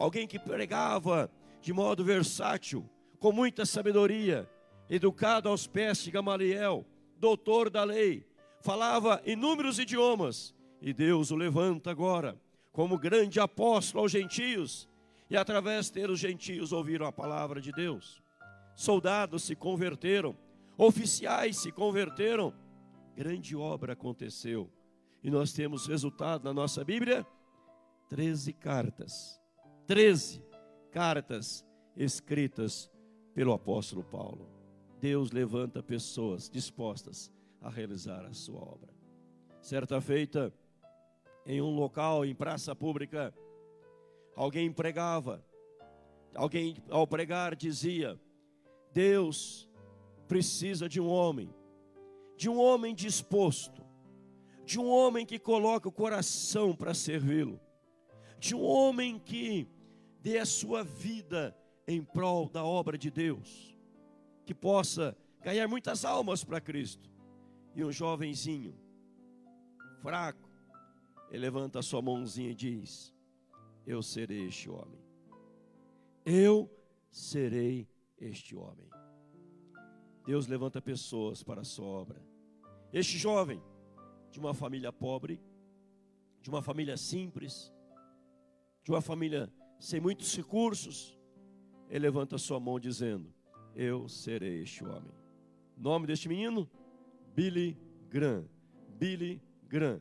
alguém 0.03 0.27
que 0.27 0.37
pregava 0.37 1.31
de 1.61 1.73
modo 1.73 2.05
versátil, 2.05 2.91
com 3.21 3.31
muita 3.31 3.65
sabedoria, 3.65 4.51
educado 4.91 5.49
aos 5.49 5.69
pés 5.69 6.03
de 6.03 6.11
Gamaliel, 6.11 6.85
doutor 7.17 7.71
da 7.71 7.85
lei, 7.85 8.27
falava 8.61 9.23
inúmeros 9.25 9.79
idiomas, 9.79 10.53
e 10.81 10.93
Deus 10.93 11.31
o 11.31 11.37
levanta 11.37 11.93
agora 11.93 12.37
como 12.73 12.99
grande 12.99 13.39
apóstolo 13.39 14.03
aos 14.03 14.11
gentios, 14.11 14.89
e 15.31 15.37
através 15.37 15.89
dele 15.89 16.13
os 16.13 16.19
gentios 16.19 16.73
ouviram 16.73 17.07
a 17.07 17.13
palavra 17.13 17.61
de 17.61 17.71
Deus. 17.71 18.21
Soldados 18.75 19.45
se 19.45 19.55
converteram, 19.55 20.37
oficiais 20.77 21.59
se 21.59 21.71
converteram, 21.71 22.53
grande 23.15 23.55
obra 23.55 23.93
aconteceu. 23.93 24.69
E 25.23 25.31
nós 25.31 25.53
temos 25.53 25.87
resultado 25.87 26.43
na 26.43 26.53
nossa 26.53 26.83
Bíblia: 26.83 27.25
13 28.09 28.53
cartas. 28.55 29.42
13 29.93 30.43
cartas 30.91 31.63
escritas 31.95 32.91
pelo 33.35 33.53
apóstolo 33.53 34.03
Paulo. 34.03 34.49
Deus 34.99 35.31
levanta 35.33 35.83
pessoas 35.83 36.49
dispostas 36.49 37.31
a 37.61 37.69
realizar 37.69 38.25
a 38.25 38.33
sua 38.33 38.59
obra. 38.59 38.89
Certa 39.61 40.01
feita, 40.01 40.51
em 41.45 41.61
um 41.61 41.69
local, 41.75 42.25
em 42.25 42.35
praça 42.35 42.75
pública, 42.75 43.35
alguém 44.35 44.73
pregava, 44.73 45.45
alguém 46.35 46.79
ao 46.89 47.07
pregar 47.07 47.55
dizia: 47.55 48.19
Deus 48.95 49.69
precisa 50.27 50.89
de 50.89 51.03
um 51.03 51.09
homem, 51.11 51.55
de 52.35 52.49
um 52.49 52.59
homem 52.59 52.95
disposto, 52.95 53.85
de 54.65 54.81
um 54.81 54.89
homem 54.89 55.27
que 55.27 55.39
coloca 55.39 55.87
o 55.87 55.93
coração 55.93 56.75
para 56.75 56.95
servi-lo, 56.95 57.61
de 58.39 58.55
um 58.55 58.63
homem 58.63 59.19
que 59.19 59.69
dê 60.23 60.39
a 60.39 60.47
sua 60.47 60.85
vida 60.85 61.57
em 61.87 62.03
prol 62.03 62.49
da 62.49 62.65
obra 62.65 62.97
de 62.97 63.11
Deus, 63.11 63.77
que 64.47 64.55
possa 64.55 65.17
ganhar 65.41 65.67
muitas 65.67 66.05
almas 66.05 66.45
para 66.45 66.61
Cristo. 66.61 67.11
E 67.75 67.85
um 67.85 67.91
jovenzinho, 67.91 68.79
fraco, 70.01 70.49
ele 71.29 71.41
levanta 71.41 71.81
a 71.81 71.83
sua 71.83 72.01
mãozinha 72.01 72.51
e 72.51 72.55
diz: 72.55 73.13
Eu 73.85 74.03
serei 74.03 74.47
este 74.47 74.71
homem. 74.71 75.01
Eu 76.25 76.71
serei 77.11 77.89
este 78.21 78.55
homem. 78.55 78.89
Deus 80.25 80.47
levanta 80.47 80.81
pessoas 80.81 81.43
para 81.43 81.63
a 81.63 81.65
sua 81.65 81.87
obra. 81.87 82.23
Este 82.93 83.19
jovem, 83.19 83.61
de 84.31 84.39
uma 84.39 84.55
família 84.55 84.93
pobre, 84.93 85.41
de 86.41 86.49
uma 86.49 86.63
família 86.63 86.97
simples, 86.97 87.73
de 88.85 88.91
uma 88.91 89.01
família 89.01 89.53
sem 89.83 89.99
muitos 89.99 90.33
recursos, 90.37 91.19
ele 91.91 92.05
levanta 92.05 92.39
sua 92.39 92.61
mão 92.61 92.79
dizendo: 92.79 93.35
Eu 93.75 94.09
serei 94.09 94.63
este 94.63 94.85
homem. 94.85 95.13
Nome 95.77 96.07
deste 96.07 96.29
menino? 96.29 96.71
Billy 97.35 97.77
Graham. 98.09 98.49
Billy 98.91 99.43
Graham. 99.67 100.01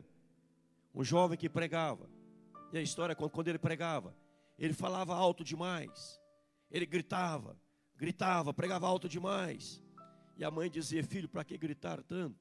Um 0.94 1.02
jovem 1.02 1.36
que 1.36 1.48
pregava. 1.48 2.08
E 2.72 2.78
a 2.78 2.80
história, 2.80 3.16
quando 3.16 3.48
ele 3.48 3.58
pregava, 3.58 4.14
ele 4.56 4.72
falava 4.72 5.16
alto 5.16 5.42
demais. 5.42 6.20
Ele 6.70 6.86
gritava, 6.86 7.58
gritava, 7.96 8.54
pregava 8.54 8.86
alto 8.86 9.08
demais. 9.08 9.82
E 10.36 10.44
a 10.44 10.50
mãe 10.50 10.70
dizia: 10.70 11.02
Filho, 11.02 11.28
para 11.28 11.42
que 11.42 11.58
gritar 11.58 12.00
tanto? 12.04 12.38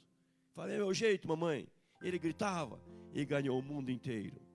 Falei: 0.54 0.76
É 0.76 0.78
meu 0.78 0.94
jeito, 0.94 1.28
mamãe. 1.28 1.68
Ele 2.04 2.20
gritava 2.20 2.80
e 3.16 3.26
ganhou 3.26 3.58
o 3.58 3.64
mundo 3.64 3.90
inteiro. 3.90 4.51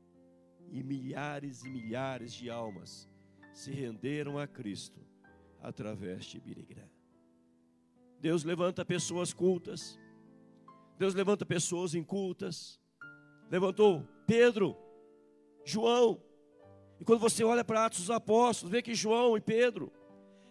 E 0.71 0.83
milhares 0.83 1.65
e 1.65 1.69
milhares 1.69 2.33
de 2.33 2.51
almas 2.51 3.09
se 3.53 3.71
renderam 3.71 4.39
a 4.39 4.47
Cristo 4.47 5.01
através 5.61 6.27
de 6.27 6.39
Birigrã. 6.39 6.85
Deus 8.21 8.45
levanta 8.45 8.85
pessoas 8.85 9.33
cultas. 9.33 9.99
Deus 10.99 11.15
levanta 11.15 11.45
pessoas 11.45 11.95
incultas. 11.95 12.81
Levantou 13.51 14.07
Pedro, 14.27 14.77
João. 15.65 16.23
E 17.01 17.05
quando 17.05 17.21
você 17.21 17.45
olha 17.45 17.65
para 17.65 17.87
Atos 17.87 18.01
dos 18.01 18.11
Apóstolos, 18.11 18.71
vê 18.71 18.83
que 18.83 18.95
João 18.95 19.37
e 19.37 19.41
Pedro 19.41 19.93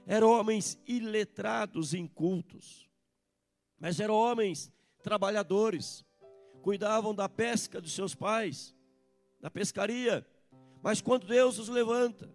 eram 0.06 0.30
homens 0.30 0.80
iletrados 0.88 1.94
e 1.94 1.98
incultos. 1.98 2.88
Mas 3.80 4.00
eram 4.00 4.14
homens 4.14 4.72
trabalhadores, 5.02 6.06
cuidavam 6.62 7.14
da 7.14 7.28
pesca 7.28 7.82
dos 7.82 7.94
seus 7.94 8.16
pais, 8.16 8.75
da 9.46 9.52
pescaria. 9.52 10.26
Mas 10.82 11.02
quando 11.02 11.28
Deus 11.28 11.60
os 11.60 11.70
levanta, 11.70 12.34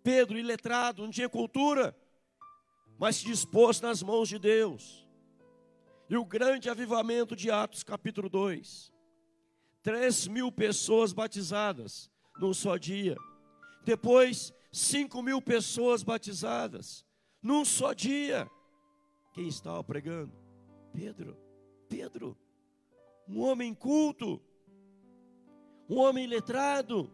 Pedro, 0.00 0.38
iletrado, 0.38 1.02
não 1.02 1.10
tinha 1.10 1.28
cultura, 1.28 1.96
mas 2.96 3.16
se 3.16 3.24
dispôs 3.24 3.80
nas 3.80 4.00
mãos 4.00 4.28
de 4.28 4.38
Deus. 4.38 5.04
E 6.08 6.16
o 6.16 6.24
grande 6.24 6.70
avivamento 6.70 7.34
de 7.34 7.50
Atos, 7.50 7.82
capítulo 7.82 8.28
2. 8.28 8.92
Três 9.82 10.28
mil 10.28 10.52
pessoas 10.52 11.12
batizadas 11.12 12.08
num 12.38 12.54
só 12.54 12.76
dia. 12.76 13.16
Depois, 13.84 14.52
cinco 14.70 15.20
mil 15.20 15.42
pessoas 15.42 16.04
batizadas 16.04 17.04
num 17.42 17.64
só 17.64 17.92
dia. 17.92 18.48
Quem 19.32 19.48
estava 19.48 19.82
pregando? 19.82 20.32
Pedro. 20.92 21.36
Pedro, 21.88 22.38
um 23.26 23.40
homem 23.40 23.74
culto, 23.74 24.40
um 25.88 25.98
homem 25.98 26.26
letrado, 26.26 27.10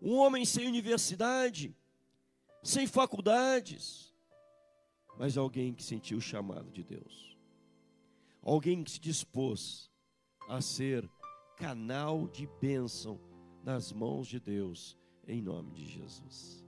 um 0.00 0.16
homem 0.16 0.44
sem 0.44 0.66
universidade, 0.66 1.74
sem 2.62 2.86
faculdades, 2.86 4.14
mas 5.18 5.36
alguém 5.36 5.74
que 5.74 5.82
sentiu 5.82 6.18
o 6.18 6.20
chamado 6.20 6.70
de 6.70 6.84
Deus, 6.84 7.36
alguém 8.42 8.84
que 8.84 8.90
se 8.90 9.00
dispôs 9.00 9.90
a 10.48 10.60
ser 10.60 11.08
canal 11.56 12.28
de 12.28 12.46
bênção 12.60 13.20
nas 13.64 13.92
mãos 13.92 14.28
de 14.28 14.38
Deus, 14.38 14.96
em 15.26 15.42
nome 15.42 15.72
de 15.72 15.84
Jesus. 15.86 16.64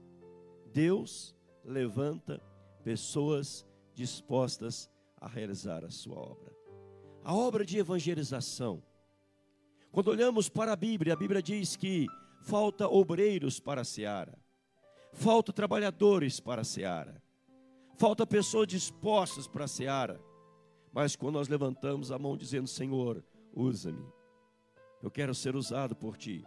Deus 0.73 1.35
levanta 1.63 2.41
pessoas 2.83 3.65
dispostas 3.93 4.89
a 5.17 5.27
realizar 5.27 5.85
a 5.85 5.89
sua 5.89 6.17
obra. 6.17 6.51
a 7.23 7.35
obra 7.35 7.63
de 7.63 7.77
evangelização. 7.77 8.81
Quando 9.91 10.07
olhamos 10.07 10.47
para 10.47 10.71
a 10.71 10.75
Bíblia, 10.75 11.13
a 11.13 11.17
Bíblia 11.17 11.41
diz 11.41 11.75
que 11.75 12.07
falta 12.39 12.87
obreiros 12.87 13.59
para 13.59 13.81
a 13.81 13.83
seara, 13.83 14.39
falta 15.11 15.51
trabalhadores 15.51 16.39
para 16.39 16.61
a 16.61 16.63
seara, 16.63 17.21
falta 17.97 18.25
pessoas 18.25 18.67
dispostas 18.67 19.47
para 19.47 19.65
a 19.65 19.67
seara. 19.67 20.21
Mas 20.93 21.15
quando 21.17 21.35
nós 21.35 21.49
levantamos 21.49 22.09
a 22.09 22.17
mão 22.17 22.37
dizendo: 22.37 22.67
Senhor, 22.67 23.21
usa-me, 23.53 24.05
eu 25.03 25.11
quero 25.11 25.35
ser 25.35 25.57
usado 25.57 25.93
por 25.93 26.15
ti, 26.15 26.45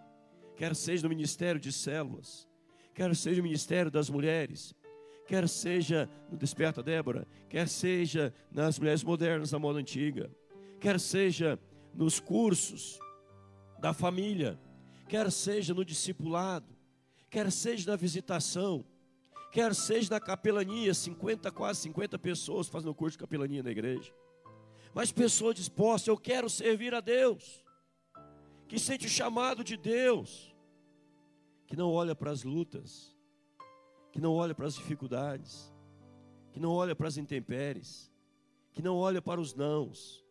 quer 0.56 0.74
seja 0.74 1.02
no 1.02 1.10
ministério 1.10 1.60
de 1.60 1.70
células, 1.70 2.48
quer 2.94 3.14
seja 3.14 3.36
no 3.36 3.42
ministério 3.42 3.90
das 3.90 4.08
mulheres, 4.08 4.74
quer 5.26 5.46
seja 5.50 6.08
no 6.30 6.38
Desperta 6.38 6.82
Débora, 6.82 7.28
quer 7.50 7.68
seja 7.68 8.32
nas 8.50 8.78
mulheres 8.78 9.04
modernas 9.04 9.50
da 9.50 9.58
moda 9.58 9.80
antiga, 9.80 10.30
quer 10.80 10.98
seja 10.98 11.58
nos 11.94 12.18
cursos 12.18 13.03
da 13.84 13.92
família, 13.92 14.58
quer 15.06 15.30
seja 15.30 15.74
no 15.74 15.84
discipulado, 15.84 16.74
quer 17.28 17.52
seja 17.52 17.90
na 17.90 17.96
visitação, 17.96 18.82
quer 19.52 19.74
seja 19.74 20.08
na 20.08 20.18
capelania, 20.18 20.94
50, 20.94 21.50
quase 21.50 21.80
50 21.82 22.18
pessoas 22.18 22.66
fazendo 22.66 22.94
curso 22.94 23.18
de 23.18 23.18
capelania 23.18 23.62
na 23.62 23.70
igreja. 23.70 24.10
Mas 24.94 25.12
pessoas 25.12 25.54
dispostas, 25.54 26.08
eu 26.08 26.16
quero 26.16 26.48
servir 26.48 26.94
a 26.94 27.00
Deus, 27.02 27.62
que 28.66 28.78
sente 28.78 29.04
o 29.04 29.10
chamado 29.10 29.62
de 29.62 29.76
Deus, 29.76 30.56
que 31.66 31.76
não 31.76 31.92
olha 31.92 32.14
para 32.14 32.30
as 32.30 32.42
lutas, 32.42 33.14
que 34.12 34.18
não 34.18 34.32
olha 34.32 34.54
para 34.54 34.66
as 34.66 34.76
dificuldades, 34.76 35.70
que 36.52 36.58
não 36.58 36.72
olha 36.72 36.96
para 36.96 37.08
as 37.08 37.18
intempéries, 37.18 38.10
que 38.72 38.80
não 38.80 38.96
olha 38.96 39.20
para 39.20 39.38
os 39.38 39.54
nãos, 39.54 40.24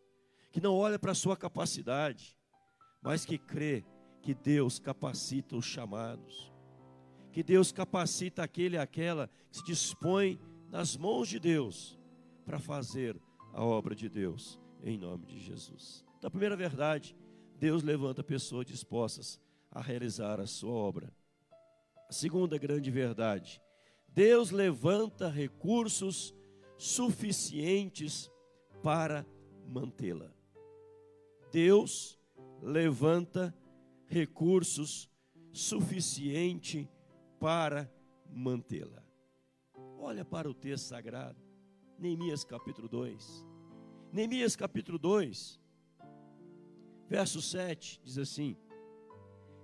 que 0.50 0.60
não 0.60 0.74
olha 0.74 0.98
para 0.98 1.12
a 1.12 1.14
sua 1.14 1.36
capacidade, 1.36 2.36
mas 3.04 3.26
que 3.26 3.36
crê 3.36 3.84
que 4.22 4.32
Deus 4.32 4.78
capacita 4.78 5.54
os 5.54 5.66
chamados, 5.66 6.50
que 7.30 7.42
Deus 7.42 7.70
capacita 7.70 8.42
aquele 8.42 8.76
e 8.76 8.78
aquela 8.78 9.28
que 9.50 9.58
se 9.58 9.64
dispõe 9.64 10.40
nas 10.70 10.96
mãos 10.96 11.28
de 11.28 11.38
Deus 11.38 12.00
para 12.46 12.58
fazer 12.58 13.20
a 13.52 13.62
obra 13.62 13.94
de 13.94 14.08
Deus, 14.08 14.58
em 14.82 14.96
nome 14.96 15.26
de 15.26 15.38
Jesus. 15.38 16.02
Então, 16.16 16.28
a 16.28 16.30
primeira 16.30 16.56
verdade, 16.56 17.14
Deus 17.58 17.82
levanta 17.82 18.24
pessoas 18.24 18.64
dispostas 18.64 19.38
a 19.70 19.82
realizar 19.82 20.40
a 20.40 20.46
sua 20.46 20.72
obra. 20.72 21.12
A 22.08 22.12
segunda 22.12 22.56
grande 22.56 22.90
verdade, 22.90 23.60
Deus 24.08 24.50
levanta 24.50 25.28
recursos 25.28 26.34
suficientes 26.78 28.30
para 28.82 29.26
mantê-la. 29.66 30.32
Deus 31.52 32.18
levanta 32.64 33.54
recursos 34.06 35.10
suficientes 35.52 36.88
para 37.38 37.92
mantê-la. 38.30 39.04
Olha 39.98 40.24
para 40.24 40.48
o 40.48 40.54
texto 40.54 40.86
sagrado, 40.86 41.38
Neemias 41.98 42.42
capítulo 42.42 42.88
2. 42.88 43.46
Neemias 44.10 44.56
capítulo 44.56 44.98
2, 44.98 45.60
verso 47.06 47.42
7 47.42 48.00
diz 48.02 48.16
assim: 48.16 48.56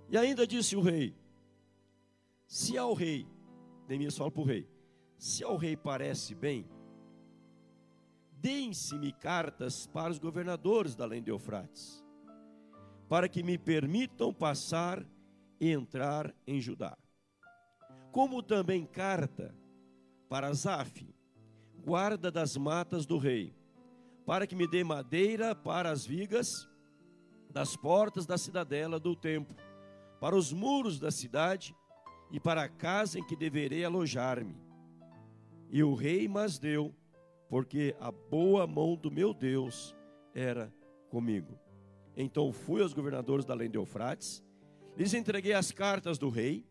E 0.09 0.17
ainda 0.17 0.45
disse 0.45 0.75
o 0.75 0.81
rei: 0.81 1.15
Se 2.45 2.77
ao 2.77 2.93
rei 2.93 3.27
Neemias 3.87 4.15
fala 4.15 4.29
para 4.29 4.41
o 4.41 4.45
rei: 4.45 4.69
Se 5.17 5.43
ao 5.43 5.57
rei 5.57 5.75
parece 5.75 6.35
bem, 6.35 6.69
deem-se-me 8.33 9.11
cartas 9.11 9.87
para 9.87 10.11
os 10.11 10.19
governadores 10.19 10.95
da 10.95 11.03
além 11.03 11.21
de 11.21 11.31
Eufrates, 11.31 12.03
para 13.11 13.27
que 13.27 13.43
me 13.43 13.57
permitam 13.57 14.33
passar 14.33 15.05
e 15.59 15.69
entrar 15.69 16.33
em 16.47 16.61
Judá. 16.61 16.97
Como 18.09 18.41
também 18.41 18.85
carta 18.85 19.53
para 20.29 20.53
Zaf, 20.53 21.13
guarda 21.83 22.31
das 22.31 22.55
matas 22.55 23.05
do 23.05 23.17
rei, 23.17 23.53
para 24.25 24.47
que 24.47 24.55
me 24.55 24.65
dê 24.65 24.81
madeira 24.81 25.53
para 25.53 25.91
as 25.91 26.05
vigas 26.05 26.69
das 27.49 27.75
portas 27.75 28.25
da 28.25 28.37
cidadela 28.37 28.97
do 28.97 29.13
templo, 29.13 29.57
para 30.21 30.33
os 30.33 30.53
muros 30.53 30.97
da 30.97 31.11
cidade 31.11 31.75
e 32.31 32.39
para 32.39 32.63
a 32.63 32.69
casa 32.69 33.19
em 33.19 33.27
que 33.27 33.35
deverei 33.35 33.83
alojar-me. 33.83 34.55
E 35.69 35.83
o 35.83 35.95
rei 35.95 36.29
mas 36.29 36.57
deu, 36.57 36.95
porque 37.49 37.93
a 37.99 38.09
boa 38.09 38.65
mão 38.65 38.95
do 38.95 39.11
meu 39.11 39.33
Deus 39.33 39.93
era 40.33 40.73
comigo. 41.09 41.59
Então 42.15 42.51
fui 42.51 42.81
aos 42.81 42.93
governadores 42.93 43.45
da 43.45 43.53
além 43.53 43.69
de 43.69 43.77
Eufrates, 43.77 44.43
lhes 44.97 45.13
entreguei 45.13 45.53
as 45.53 45.71
cartas 45.71 46.17
do 46.17 46.29
rei. 46.29 46.65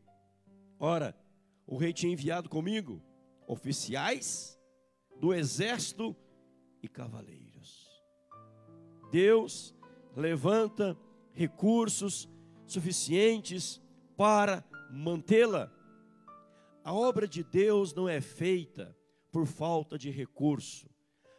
Ora, 0.79 1.17
o 1.67 1.77
rei 1.77 1.93
tinha 1.93 2.13
enviado 2.13 2.49
comigo 2.49 3.03
oficiais 3.47 4.59
do 5.19 5.35
exército 5.35 6.17
e 6.83 6.89
cavaleiros. 6.89 7.91
Deus 9.11 9.75
levanta 10.17 10.97
recursos 11.33 12.29
suficientes 12.67 13.81
para 14.17 14.65
mantê-la. 14.91 15.73
A 16.85 16.93
obra 16.93 17.27
de 17.27 17.43
Deus 17.43 17.95
não 17.95 18.09
é 18.09 18.21
feita 18.21 18.97
por 19.31 19.47
falta 19.47 19.99
de 19.99 20.11
recurso. 20.11 20.89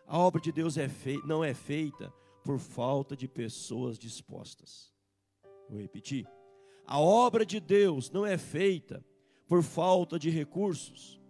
A 0.06 0.18
obra 0.18 0.42
de 0.42 0.52
Deus 0.52 0.78
é 0.78 0.90
não 1.26 1.44
é 1.44 1.54
feita 1.54 2.14
por 2.44 2.60
falta 2.60 3.16
de 3.16 3.28
pessoas 3.28 3.98
dispostas. 3.98 4.94
Vou 5.70 5.80
repetir. 5.80 6.28
A 6.86 7.00
obra 7.00 7.46
de 7.46 7.60
Deus 7.60 8.10
não 8.10 8.26
é 8.26 8.38
feita 8.38 9.04
por 9.48 9.64
falta 9.64 10.18
de 10.18 10.30
recursos. 10.30 11.22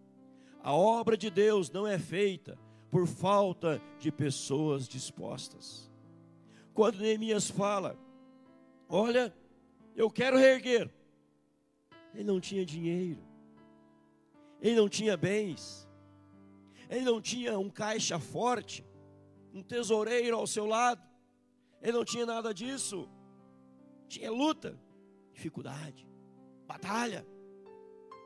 A 0.64 0.74
obra 0.74 1.18
de 1.18 1.30
Deus 1.30 1.70
não 1.70 1.88
é 1.88 1.98
feita 1.98 2.58
por 2.90 3.08
falta 3.08 3.82
de 4.00 4.12
pessoas 4.12 4.88
dispostas. 4.88 5.90
Quando 6.74 7.00
Neemias 7.00 7.50
fala, 7.50 7.98
olha, 8.88 9.34
eu 9.96 10.10
quero 10.10 10.38
reerguer, 10.38 10.90
ele 12.14 12.24
não 12.24 12.40
tinha 12.40 12.66
dinheiro, 12.66 13.22
ele 14.62 14.76
não 14.76 14.88
tinha 14.88 15.18
bens, 15.18 15.88
ele 16.90 17.06
não 17.06 17.22
tinha 17.22 17.58
um 17.58 17.70
caixa 17.70 18.20
forte, 18.20 18.86
um 19.54 19.62
tesoureiro 19.62 20.36
ao 20.36 20.48
seu 20.48 20.66
lado, 20.66 21.02
ele 21.82 21.94
não 21.94 22.06
tinha 22.06 22.26
nada 22.26 22.54
disso. 22.54 23.10
Tinha 24.08 24.32
luta, 24.32 24.80
dificuldade, 25.34 26.08
batalha, 26.68 27.26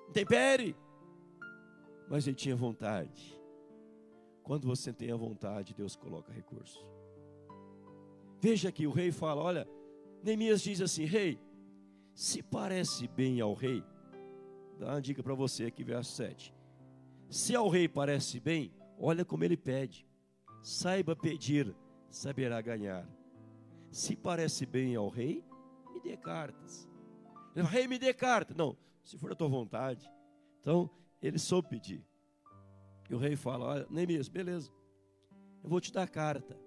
intempere, 0.09 0.75
mas 2.09 2.27
ele 2.27 2.35
tinha 2.35 2.55
vontade. 2.55 3.39
Quando 4.43 4.67
você 4.67 4.93
tem 4.93 5.11
a 5.11 5.15
vontade, 5.15 5.73
Deus 5.73 5.95
coloca 5.95 6.31
recurso. 6.31 6.85
Veja 8.39 8.71
que 8.71 8.85
o 8.85 8.91
rei 8.91 9.11
fala: 9.11 9.41
olha, 9.41 9.67
Neemias 10.23 10.61
diz 10.61 10.81
assim: 10.81 11.05
rei, 11.05 11.39
se 12.13 12.43
parece 12.43 13.07
bem 13.07 13.41
ao 13.41 13.53
rei, 13.53 13.83
dá 14.77 14.87
uma 14.87 15.01
dica 15.01 15.23
para 15.23 15.33
você 15.33 15.65
aqui, 15.65 15.83
verso 15.83 16.11
7. 16.13 16.53
Se 17.29 17.55
ao 17.55 17.67
rei 17.69 17.87
parece 17.87 18.39
bem, 18.39 18.71
olha 18.99 19.25
como 19.25 19.43
ele 19.43 19.57
pede. 19.57 20.07
Saiba 20.65 21.15
pedir, 21.15 21.75
saberá 22.09 22.59
ganhar. 22.59 23.07
Se 23.91 24.15
parece 24.15 24.65
bem 24.65 24.95
ao 24.95 25.09
rei, 25.09 25.45
me 25.93 26.01
dê 26.01 26.17
cartas. 26.17 26.89
Ele 27.55 27.67
rei, 27.67 27.87
me 27.87 27.99
dê 27.99 28.11
carta. 28.11 28.51
Não, 28.57 28.75
se 29.03 29.15
for 29.15 29.31
a 29.31 29.35
tua 29.35 29.47
vontade. 29.47 30.09
Então, 30.59 30.89
ele 31.21 31.37
soube 31.37 31.69
pedir. 31.69 32.03
E 33.07 33.13
o 33.13 33.19
rei 33.19 33.35
fala: 33.35 33.63
Olha, 33.63 33.87
Neemias, 33.91 34.27
beleza, 34.27 34.71
eu 35.63 35.69
vou 35.69 35.79
te 35.79 35.93
dar 35.93 36.09
carta. 36.09 36.59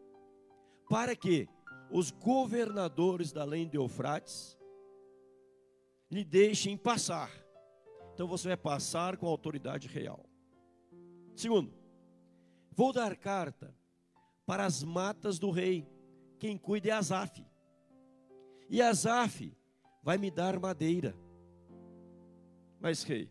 Para 0.89 1.17
que 1.17 1.49
os 1.91 2.13
governadores 2.13 3.33
da 3.33 3.43
além 3.43 3.69
de 3.69 3.77
Eufrates 3.77 4.57
lhe 6.09 6.25
deixem 6.25 6.77
passar. 6.77 7.33
Então 8.15 8.29
você 8.29 8.47
vai 8.47 8.57
passar 8.57 9.17
com 9.17 9.27
a 9.27 9.31
autoridade 9.31 9.89
real. 9.89 10.25
Segundo, 11.35 11.75
vou 12.71 12.93
dar 12.93 13.17
carta 13.17 13.77
para 14.49 14.65
as 14.65 14.83
matas 14.83 15.39
do 15.39 15.51
rei. 15.51 15.87
Quem 16.39 16.57
cuida 16.57 16.89
é 16.89 16.93
Azaf. 16.93 17.47
E 18.71 18.81
Azaf 18.81 19.55
vai 20.03 20.17
me 20.17 20.31
dar 20.31 20.59
madeira. 20.59 21.15
Mas, 22.81 23.03
rei, 23.03 23.31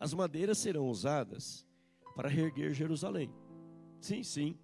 as 0.00 0.14
madeiras 0.14 0.56
serão 0.56 0.88
usadas 0.88 1.68
para 2.14 2.30
reerguer 2.30 2.72
Jerusalém. 2.72 3.30
Sim, 4.00 4.22
sim. 4.22 4.58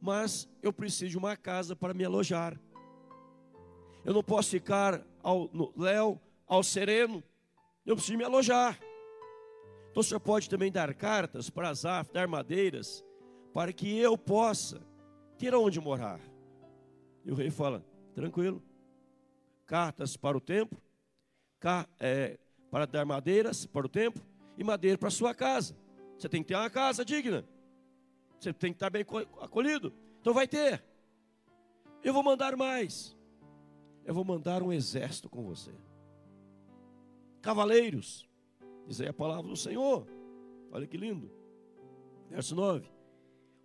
Mas 0.00 0.48
eu 0.62 0.72
preciso 0.72 1.10
de 1.10 1.18
uma 1.18 1.36
casa 1.36 1.74
para 1.74 1.92
me 1.92 2.04
alojar. 2.04 2.56
Eu 4.04 4.14
não 4.14 4.22
posso 4.22 4.50
ficar 4.50 5.04
ao 5.20 5.50
no 5.52 5.72
léu 5.76 6.20
ao 6.46 6.62
sereno, 6.62 7.24
eu 7.84 7.96
preciso 7.96 8.16
me 8.16 8.22
alojar. 8.22 8.78
Então 9.90 10.00
o 10.00 10.04
senhor 10.04 10.20
pode 10.20 10.48
também 10.48 10.70
dar 10.70 10.94
cartas 10.94 11.50
para 11.50 11.70
Azaf, 11.70 12.12
dar 12.12 12.28
madeiras, 12.28 13.04
para 13.56 13.72
que 13.72 13.96
eu 13.96 14.18
possa 14.18 14.82
ter 15.38 15.54
onde 15.54 15.80
morar. 15.80 16.20
E 17.24 17.32
o 17.32 17.34
rei 17.34 17.50
fala: 17.50 17.82
tranquilo, 18.12 18.62
cartas 19.64 20.14
para 20.14 20.36
o 20.36 20.40
templo, 20.42 20.78
é, 21.98 22.38
para 22.70 22.86
dar 22.86 23.06
madeiras 23.06 23.64
para 23.64 23.86
o 23.86 23.88
templo 23.88 24.22
e 24.58 24.62
madeira 24.62 24.98
para 24.98 25.08
a 25.08 25.10
sua 25.10 25.34
casa. 25.34 25.74
Você 26.18 26.28
tem 26.28 26.42
que 26.42 26.48
ter 26.48 26.54
uma 26.54 26.68
casa 26.68 27.02
digna. 27.02 27.48
Você 28.38 28.52
tem 28.52 28.72
que 28.72 28.76
estar 28.76 28.90
bem 28.90 29.06
acolhido. 29.40 29.90
Então 30.20 30.34
vai 30.34 30.46
ter. 30.46 30.84
Eu 32.04 32.12
vou 32.12 32.22
mandar 32.22 32.54
mais. 32.58 33.16
Eu 34.04 34.12
vou 34.12 34.22
mandar 34.22 34.62
um 34.62 34.70
exército 34.70 35.30
com 35.30 35.42
você. 35.42 35.72
Cavaleiros. 37.40 38.28
Diz 38.86 39.00
aí 39.00 39.08
a 39.08 39.14
palavra 39.14 39.48
do 39.48 39.56
Senhor. 39.56 40.06
Olha 40.70 40.86
que 40.86 40.98
lindo. 40.98 41.32
Verso 42.28 42.54
9. 42.54 42.95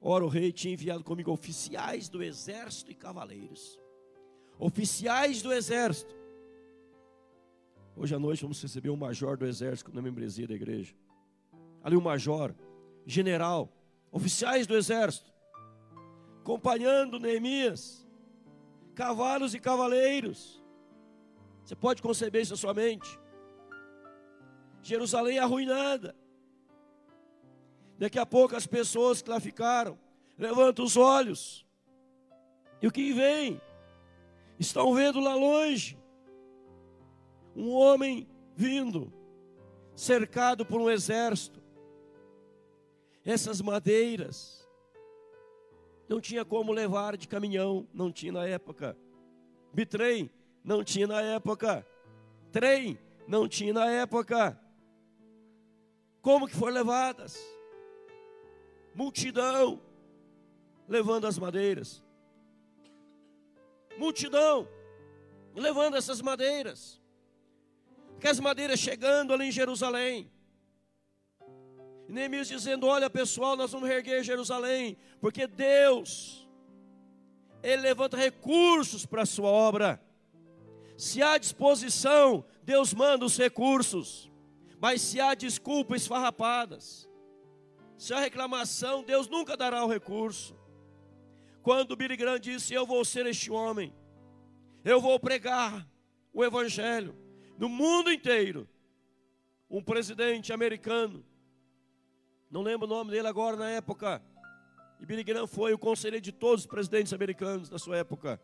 Ora, 0.01 0.25
o 0.25 0.27
rei 0.27 0.51
tinha 0.51 0.73
enviado 0.73 1.03
comigo 1.03 1.31
oficiais 1.31 2.09
do 2.09 2.23
exército 2.23 2.91
e 2.91 2.95
cavaleiros. 2.95 3.79
Oficiais 4.57 5.43
do 5.43 5.53
exército. 5.53 6.15
Hoje 7.95 8.15
à 8.15 8.19
noite 8.19 8.41
vamos 8.41 8.59
receber 8.59 8.89
um 8.89 8.95
major 8.95 9.37
do 9.37 9.45
exército 9.45 9.93
na 9.93 10.01
membresia 10.01 10.47
da 10.47 10.55
igreja. 10.55 10.95
Ali 11.83 11.95
um 11.95 12.01
major, 12.01 12.55
general, 13.05 13.71
oficiais 14.11 14.65
do 14.65 14.75
exército, 14.75 15.31
acompanhando 16.39 17.19
Neemias, 17.19 18.07
cavalos 18.95 19.53
e 19.53 19.59
cavaleiros. 19.59 20.63
Você 21.63 21.75
pode 21.75 22.01
conceber 22.01 22.41
isso 22.41 22.53
na 22.53 22.57
sua 22.57 22.73
mente. 22.73 23.19
Jerusalém 24.81 25.37
arruinada. 25.37 26.15
Daqui 28.01 28.17
a 28.17 28.25
pouco 28.25 28.55
as 28.55 28.65
pessoas 28.65 29.21
que 29.21 29.29
lá 29.29 29.39
ficaram 29.39 29.95
levantam 30.35 30.83
os 30.83 30.97
olhos. 30.97 31.63
E 32.81 32.87
o 32.87 32.91
que 32.91 33.13
vem? 33.13 33.61
Estão 34.57 34.91
vendo 34.95 35.19
lá 35.19 35.35
longe 35.35 35.99
um 37.55 37.69
homem 37.69 38.27
vindo, 38.55 39.13
cercado 39.95 40.65
por 40.65 40.81
um 40.81 40.89
exército. 40.89 41.61
Essas 43.23 43.61
madeiras 43.61 44.67
não 46.09 46.19
tinha 46.19 46.43
como 46.43 46.71
levar 46.71 47.15
de 47.15 47.27
caminhão, 47.27 47.87
não 47.93 48.11
tinha 48.11 48.31
na 48.31 48.47
época. 48.47 48.97
Bitrem 49.71 50.27
não 50.63 50.83
tinha 50.83 51.05
na 51.05 51.21
época. 51.21 51.85
Trem 52.51 52.97
não 53.27 53.47
tinha 53.47 53.71
na 53.71 53.91
época. 53.91 54.59
Como 56.19 56.47
que 56.47 56.55
foram 56.55 56.73
levadas? 56.73 57.60
Multidão 58.93 59.81
levando 60.87 61.25
as 61.25 61.37
madeiras. 61.37 62.03
Multidão 63.97 64.67
levando 65.55 65.95
essas 65.95 66.21
madeiras. 66.21 66.99
Que 68.19 68.27
as 68.27 68.39
madeiras 68.39 68.79
chegando 68.79 69.33
ali 69.33 69.45
em 69.47 69.51
Jerusalém. 69.51 70.31
E 72.07 72.11
Neemias 72.11 72.47
dizendo: 72.47 72.87
Olha 72.87 73.09
pessoal, 73.09 73.55
nós 73.55 73.71
vamos 73.71 73.89
erguer 73.89 74.23
Jerusalém, 74.23 74.97
porque 75.19 75.47
Deus, 75.47 76.47
Ele 77.63 77.81
levanta 77.81 78.17
recursos 78.17 79.05
para 79.05 79.23
a 79.23 79.25
sua 79.25 79.49
obra. 79.49 80.01
Se 80.97 81.23
há 81.23 81.37
disposição, 81.37 82.45
Deus 82.63 82.93
manda 82.93 83.25
os 83.25 83.37
recursos. 83.37 84.29
Mas 84.79 85.01
se 85.01 85.19
há 85.19 85.33
desculpas 85.35 86.01
esfarrapadas, 86.01 87.09
se 88.01 88.15
há 88.15 88.19
reclamação, 88.19 89.03
Deus 89.03 89.27
nunca 89.27 89.55
dará 89.55 89.85
o 89.85 89.87
recurso. 89.87 90.57
Quando 91.61 91.95
Billy 91.95 92.17
Graham 92.17 92.39
disse: 92.39 92.73
Eu 92.73 92.83
vou 92.83 93.05
ser 93.05 93.27
este 93.27 93.51
homem, 93.51 93.93
eu 94.83 94.99
vou 94.99 95.19
pregar 95.19 95.87
o 96.33 96.43
Evangelho 96.43 97.15
no 97.59 97.69
mundo 97.69 98.11
inteiro. 98.11 98.67
Um 99.69 99.83
presidente 99.83 100.51
americano, 100.51 101.23
não 102.49 102.63
lembro 102.63 102.87
o 102.87 102.89
nome 102.89 103.11
dele 103.11 103.27
agora 103.27 103.55
na 103.55 103.69
época, 103.69 104.19
e 104.99 105.05
Billy 105.05 105.23
Graham 105.23 105.45
foi 105.45 105.71
o 105.71 105.77
conselheiro 105.77 106.23
de 106.23 106.31
todos 106.31 106.61
os 106.61 106.67
presidentes 106.67 107.13
americanos 107.13 107.69
da 107.69 107.77
sua 107.77 107.97
época. 107.97 108.41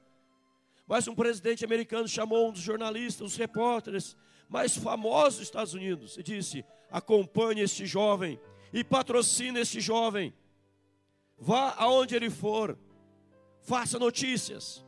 Mas 0.85 1.07
um 1.07 1.15
presidente 1.15 1.65
americano 1.65 2.07
chamou 2.07 2.49
um 2.49 2.51
dos 2.51 2.61
jornalistas, 2.61 3.25
os 3.31 3.35
repórteres 3.35 4.15
mais 4.47 4.77
famosos 4.77 5.39
dos 5.39 5.47
Estados 5.47 5.73
Unidos 5.73 6.15
e 6.15 6.21
disse: 6.21 6.63
acompanhe 6.91 7.61
este 7.61 7.87
jovem 7.87 8.39
e 8.73 8.83
patrocine 8.83 9.59
esse 9.59 9.79
jovem. 9.79 10.33
Vá 11.37 11.75
aonde 11.77 12.15
ele 12.15 12.29
for, 12.29 12.77
faça 13.61 13.99
notícias 13.99 14.85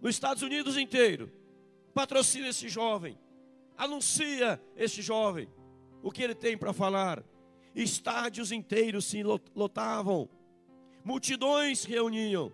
nos 0.00 0.14
Estados 0.14 0.42
Unidos 0.42 0.76
inteiro. 0.76 1.32
Patrocine 1.94 2.48
esse 2.48 2.68
jovem, 2.68 3.18
anuncia 3.76 4.60
esse 4.76 5.00
jovem 5.00 5.48
o 6.02 6.10
que 6.10 6.22
ele 6.22 6.34
tem 6.34 6.56
para 6.56 6.72
falar. 6.72 7.24
Estádios 7.74 8.52
inteiros 8.52 9.06
se 9.06 9.22
lotavam, 9.54 10.28
multidões 11.04 11.84
reuniam. 11.84 12.52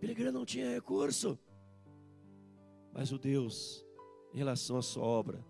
Billy 0.00 0.30
não 0.30 0.44
tinha 0.44 0.70
recurso, 0.70 1.38
mas 2.92 3.10
o 3.10 3.18
Deus, 3.18 3.84
em 4.34 4.38
relação 4.38 4.76
à 4.76 4.82
sua 4.82 5.04
obra, 5.04 5.44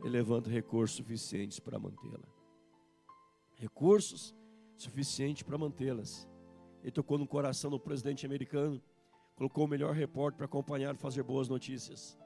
ele 0.00 0.10
levanta 0.10 0.48
recursos 0.48 0.96
suficientes 0.96 1.60
para 1.60 1.78
mantê-la 1.78 2.37
recursos 3.58 4.34
suficientes 4.76 5.42
para 5.42 5.58
mantê-las. 5.58 6.28
Ele 6.82 6.92
tocou 6.92 7.18
no 7.18 7.26
coração 7.26 7.70
do 7.70 7.78
presidente 7.78 8.24
americano, 8.24 8.80
colocou 9.34 9.64
o 9.64 9.68
melhor 9.68 9.94
repórter 9.94 10.38
para 10.38 10.46
acompanhar 10.46 10.94
e 10.94 10.98
fazer 10.98 11.22
boas 11.24 11.48
notícias, 11.48 12.16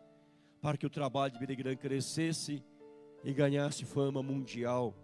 para 0.60 0.76
que 0.76 0.86
o 0.86 0.90
trabalho 0.90 1.32
de 1.32 1.38
Billy 1.38 1.56
Graham 1.56 1.76
crescesse 1.76 2.62
e 3.24 3.32
ganhasse 3.32 3.84
fama 3.84 4.22
mundial. 4.22 4.94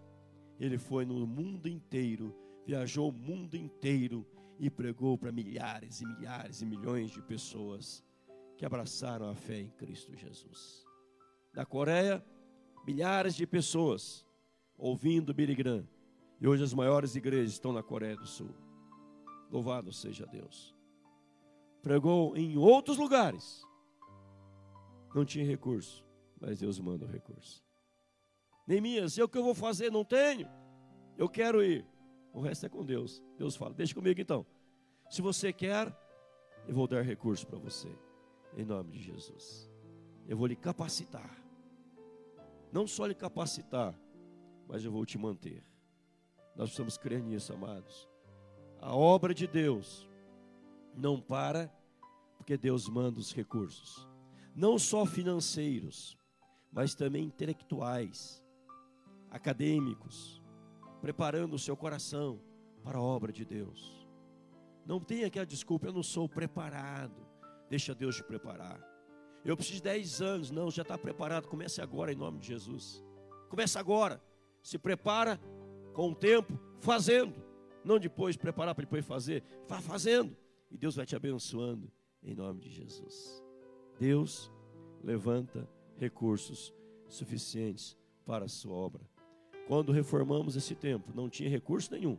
Ele 0.59 0.77
foi 0.77 1.03
no 1.03 1.25
mundo 1.25 1.67
inteiro, 1.67 2.35
viajou 2.65 3.09
o 3.09 3.13
mundo 3.13 3.55
inteiro 3.55 4.25
e 4.59 4.69
pregou 4.69 5.17
para 5.17 5.31
milhares 5.31 6.01
e 6.01 6.05
milhares 6.05 6.61
e 6.61 6.65
milhões 6.65 7.11
de 7.11 7.21
pessoas 7.21 8.03
que 8.55 8.65
abraçaram 8.65 9.29
a 9.29 9.35
fé 9.35 9.61
em 9.61 9.69
Cristo 9.69 10.15
Jesus. 10.15 10.85
Da 11.53 11.65
Coreia, 11.65 12.23
milhares 12.85 13.35
de 13.35 13.47
pessoas 13.47 14.25
ouvindo 14.77 15.33
Billy 15.33 15.55
Graham 15.55 15.87
e 16.41 16.47
hoje 16.47 16.63
as 16.63 16.73
maiores 16.73 17.15
igrejas 17.15 17.53
estão 17.53 17.73
na 17.73 17.83
Coreia 17.83 18.15
do 18.15 18.25
Sul. 18.25 18.53
Louvado 19.51 19.91
seja 19.91 20.25
Deus. 20.25 20.75
Pregou 21.81 22.35
em 22.35 22.57
outros 22.57 22.97
lugares. 22.97 23.65
Não 25.13 25.25
tinha 25.25 25.45
recurso, 25.45 26.05
mas 26.39 26.59
Deus 26.59 26.79
manda 26.79 27.05
o 27.05 27.09
recurso. 27.09 27.63
Neemias, 28.67 29.17
eu 29.17 29.27
que 29.27 29.37
eu 29.37 29.43
vou 29.43 29.55
fazer? 29.55 29.91
Não 29.91 30.05
tenho. 30.05 30.47
Eu 31.17 31.27
quero 31.27 31.63
ir. 31.63 31.85
O 32.31 32.39
resto 32.39 32.65
é 32.65 32.69
com 32.69 32.85
Deus. 32.85 33.21
Deus 33.37 33.55
fala, 33.55 33.73
deixa 33.73 33.95
comigo 33.95 34.21
então. 34.21 34.45
Se 35.09 35.21
você 35.21 35.51
quer, 35.51 35.93
eu 36.67 36.73
vou 36.75 36.87
dar 36.87 37.01
recurso 37.01 37.47
para 37.47 37.57
você. 37.57 37.89
Em 38.55 38.63
nome 38.63 38.91
de 38.91 38.99
Jesus. 38.99 39.69
Eu 40.27 40.37
vou 40.37 40.45
lhe 40.45 40.55
capacitar. 40.55 41.43
Não 42.71 42.85
só 42.85 43.07
lhe 43.07 43.15
capacitar, 43.15 43.99
mas 44.67 44.85
eu 44.85 44.91
vou 44.91 45.05
te 45.05 45.17
manter. 45.17 45.68
Nós 46.59 46.71
precisamos 46.71 46.97
crer 46.97 47.23
nisso, 47.23 47.53
amados. 47.53 48.05
A 48.81 48.93
obra 48.93 49.33
de 49.33 49.47
Deus 49.47 50.09
não 50.93 51.17
para 51.17 51.73
porque 52.37 52.57
Deus 52.57 52.89
manda 52.89 53.17
os 53.17 53.33
recursos, 53.33 54.05
não 54.53 54.77
só 54.77 55.05
financeiros, 55.05 56.17
mas 56.69 56.93
também 56.93 57.23
intelectuais, 57.23 58.43
acadêmicos, 59.31 60.43
preparando 60.99 61.53
o 61.53 61.59
seu 61.59 61.77
coração 61.77 62.41
para 62.83 62.97
a 62.97 63.01
obra 63.01 63.31
de 63.31 63.45
Deus. 63.45 64.05
Não 64.85 64.99
tenha 64.99 65.27
aquela 65.27 65.45
desculpa, 65.45 65.87
eu 65.87 65.93
não 65.93 66.03
sou 66.03 66.27
preparado. 66.27 67.25
Deixa 67.69 67.95
Deus 67.95 68.17
te 68.17 68.23
preparar. 68.23 68.85
Eu 69.45 69.55
preciso 69.55 69.77
de 69.77 69.83
10 69.83 70.21
anos. 70.21 70.51
Não, 70.51 70.69
já 70.69 70.81
está 70.81 70.97
preparado. 70.97 71.47
Comece 71.47 71.81
agora 71.81 72.11
em 72.11 72.17
nome 72.17 72.39
de 72.39 72.47
Jesus. 72.47 73.01
Comece 73.47 73.79
agora. 73.79 74.21
Se 74.61 74.77
prepara 74.77 75.39
com 75.93 76.11
o 76.11 76.15
tempo, 76.15 76.59
fazendo. 76.79 77.33
Não 77.83 77.99
depois 77.99 78.37
preparar 78.37 78.75
para 78.75 78.83
depois 78.83 79.05
fazer. 79.05 79.43
Vá 79.67 79.81
fazendo. 79.81 80.35
E 80.69 80.77
Deus 80.77 80.95
vai 80.95 81.05
te 81.05 81.15
abençoando 81.15 81.91
em 82.23 82.35
nome 82.35 82.59
de 82.59 82.69
Jesus. 82.69 83.43
Deus 83.97 84.51
levanta 85.03 85.67
recursos 85.97 86.73
suficientes 87.07 87.97
para 88.25 88.45
a 88.45 88.49
sua 88.49 88.73
obra. 88.73 89.01
Quando 89.67 89.91
reformamos 89.91 90.55
esse 90.55 90.75
templo, 90.75 91.13
não 91.15 91.29
tinha 91.29 91.49
recurso 91.49 91.91
nenhum. 91.91 92.17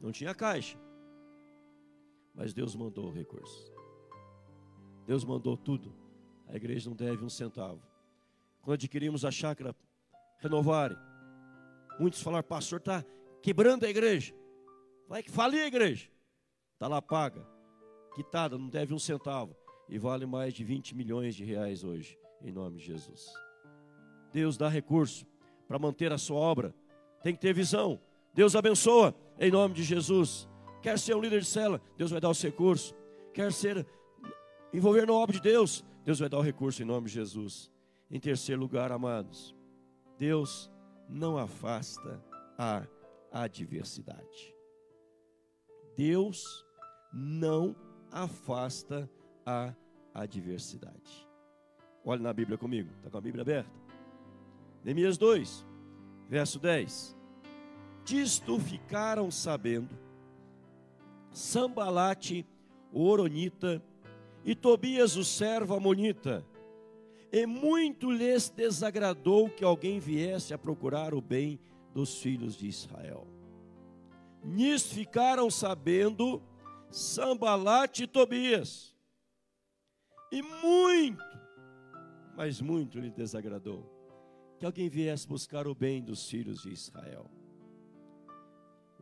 Não 0.00 0.10
tinha 0.10 0.34
caixa. 0.34 0.78
Mas 2.34 2.52
Deus 2.52 2.74
mandou 2.74 3.08
o 3.08 3.12
recurso. 3.12 3.72
Deus 5.06 5.24
mandou 5.24 5.56
tudo. 5.56 5.94
A 6.48 6.56
igreja 6.56 6.88
não 6.88 6.96
deve 6.96 7.24
um 7.24 7.28
centavo. 7.28 7.82
Quando 8.62 8.74
adquirimos 8.74 9.24
a 9.24 9.30
chácara, 9.30 9.74
renovarem 10.38 10.96
Muitos 11.98 12.22
falaram, 12.22 12.46
pastor, 12.46 12.78
está 12.78 13.04
quebrando 13.42 13.84
a 13.84 13.90
igreja. 13.90 14.34
Vai 15.08 15.22
que 15.22 15.30
falir 15.30 15.62
a 15.62 15.66
igreja. 15.66 16.08
Está 16.74 16.88
lá 16.88 17.00
paga. 17.00 17.46
quitada, 18.14 18.58
não 18.58 18.68
deve 18.68 18.92
um 18.92 18.98
centavo, 18.98 19.56
e 19.88 19.98
vale 19.98 20.26
mais 20.26 20.52
de 20.52 20.64
20 20.64 20.94
milhões 20.94 21.34
de 21.34 21.44
reais 21.44 21.84
hoje, 21.84 22.18
em 22.42 22.50
nome 22.50 22.78
de 22.78 22.84
Jesus. 22.84 23.32
Deus 24.32 24.56
dá 24.56 24.68
recurso 24.68 25.26
para 25.68 25.78
manter 25.78 26.12
a 26.12 26.18
sua 26.18 26.38
obra, 26.38 26.74
tem 27.22 27.34
que 27.34 27.40
ter 27.40 27.54
visão. 27.54 28.00
Deus 28.34 28.56
abençoa, 28.56 29.14
em 29.38 29.50
nome 29.50 29.74
de 29.74 29.82
Jesus. 29.82 30.48
Quer 30.80 30.98
ser 30.98 31.14
um 31.14 31.20
líder 31.20 31.40
de 31.40 31.46
cela, 31.46 31.80
Deus 31.96 32.10
vai 32.10 32.20
dar 32.20 32.30
os 32.30 32.42
recursos. 32.42 32.94
Quer 33.32 33.52
ser 33.52 33.86
envolver 34.72 35.06
na 35.06 35.12
obra 35.12 35.34
de 35.34 35.40
Deus, 35.40 35.84
Deus 36.04 36.18
vai 36.18 36.28
dar 36.28 36.38
o 36.38 36.42
recurso 36.42 36.82
em 36.82 36.86
nome 36.86 37.06
de 37.06 37.14
Jesus. 37.14 37.70
Em 38.10 38.18
terceiro 38.18 38.60
lugar, 38.60 38.90
amados, 38.90 39.54
Deus 40.18 40.71
não 41.12 41.36
afasta 41.36 42.20
a 42.58 42.84
adversidade. 43.30 44.54
Deus 45.96 46.64
não 47.12 47.76
afasta 48.10 49.08
a 49.44 49.74
adversidade. 50.14 51.28
Olhe 52.04 52.22
na 52.22 52.32
Bíblia 52.32 52.58
comigo, 52.58 52.90
está 52.96 53.10
com 53.10 53.18
a 53.18 53.20
Bíblia 53.20 53.42
aberta? 53.42 53.70
Neemias 54.82 55.18
2, 55.18 55.66
verso 56.28 56.58
10. 56.58 57.16
Disto 58.04 58.58
ficaram 58.58 59.30
sabendo 59.30 59.96
Sambalate, 61.30 62.46
o 62.92 63.04
Oronita, 63.06 63.82
e 64.44 64.54
Tobias, 64.54 65.16
o 65.16 65.24
servo 65.24 65.74
Amonita. 65.74 66.44
E 67.32 67.46
muito 67.46 68.10
lhes 68.10 68.50
desagradou 68.50 69.48
que 69.48 69.64
alguém 69.64 69.98
viesse 69.98 70.52
a 70.52 70.58
procurar 70.58 71.14
o 71.14 71.20
bem 71.22 71.58
dos 71.94 72.20
filhos 72.20 72.54
de 72.54 72.68
Israel. 72.68 73.26
Nisto 74.44 74.94
ficaram 74.94 75.50
sabendo 75.50 76.42
Sambalate 76.90 78.02
e 78.02 78.06
Tobias. 78.06 78.94
E 80.30 80.42
muito, 80.42 81.22
mas 82.36 82.60
muito 82.60 82.98
lhe 82.98 83.10
desagradou 83.10 83.90
que 84.58 84.66
alguém 84.66 84.88
viesse 84.88 85.26
buscar 85.26 85.66
o 85.66 85.74
bem 85.74 86.02
dos 86.02 86.28
filhos 86.28 86.62
de 86.62 86.70
Israel. 86.70 87.30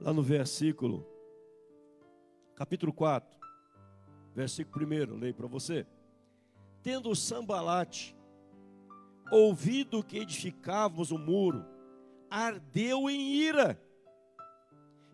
Lá 0.01 0.13
no 0.13 0.23
versículo, 0.23 1.07
capítulo 2.55 2.93
4, 2.93 3.39
versículo 4.35 4.87
1, 4.87 5.19
leio 5.19 5.35
para 5.35 5.47
você. 5.47 5.87
Tendo 6.83 7.15
Sambalate 7.15 8.17
ouvido 9.31 10.03
que 10.03 10.19
edificávamos 10.19 11.11
o 11.11 11.19
muro, 11.19 11.65
ardeu 12.31 13.09
em 13.09 13.35
ira 13.35 13.81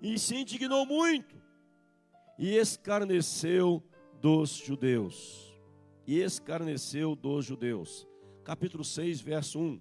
e 0.01 0.19
se 0.19 0.37
indignou 0.37 0.85
muito 0.85 1.37
e 2.39 2.57
escarneceu 2.57 3.83
dos 4.21 4.51
judeus. 4.51 5.55
E 6.07 6.21
escarneceu 6.21 7.17
dos 7.17 7.45
judeus. 7.45 8.07
Capítulo 8.45 8.85
6, 8.85 9.21
verso 9.21 9.59
1. 9.59 9.81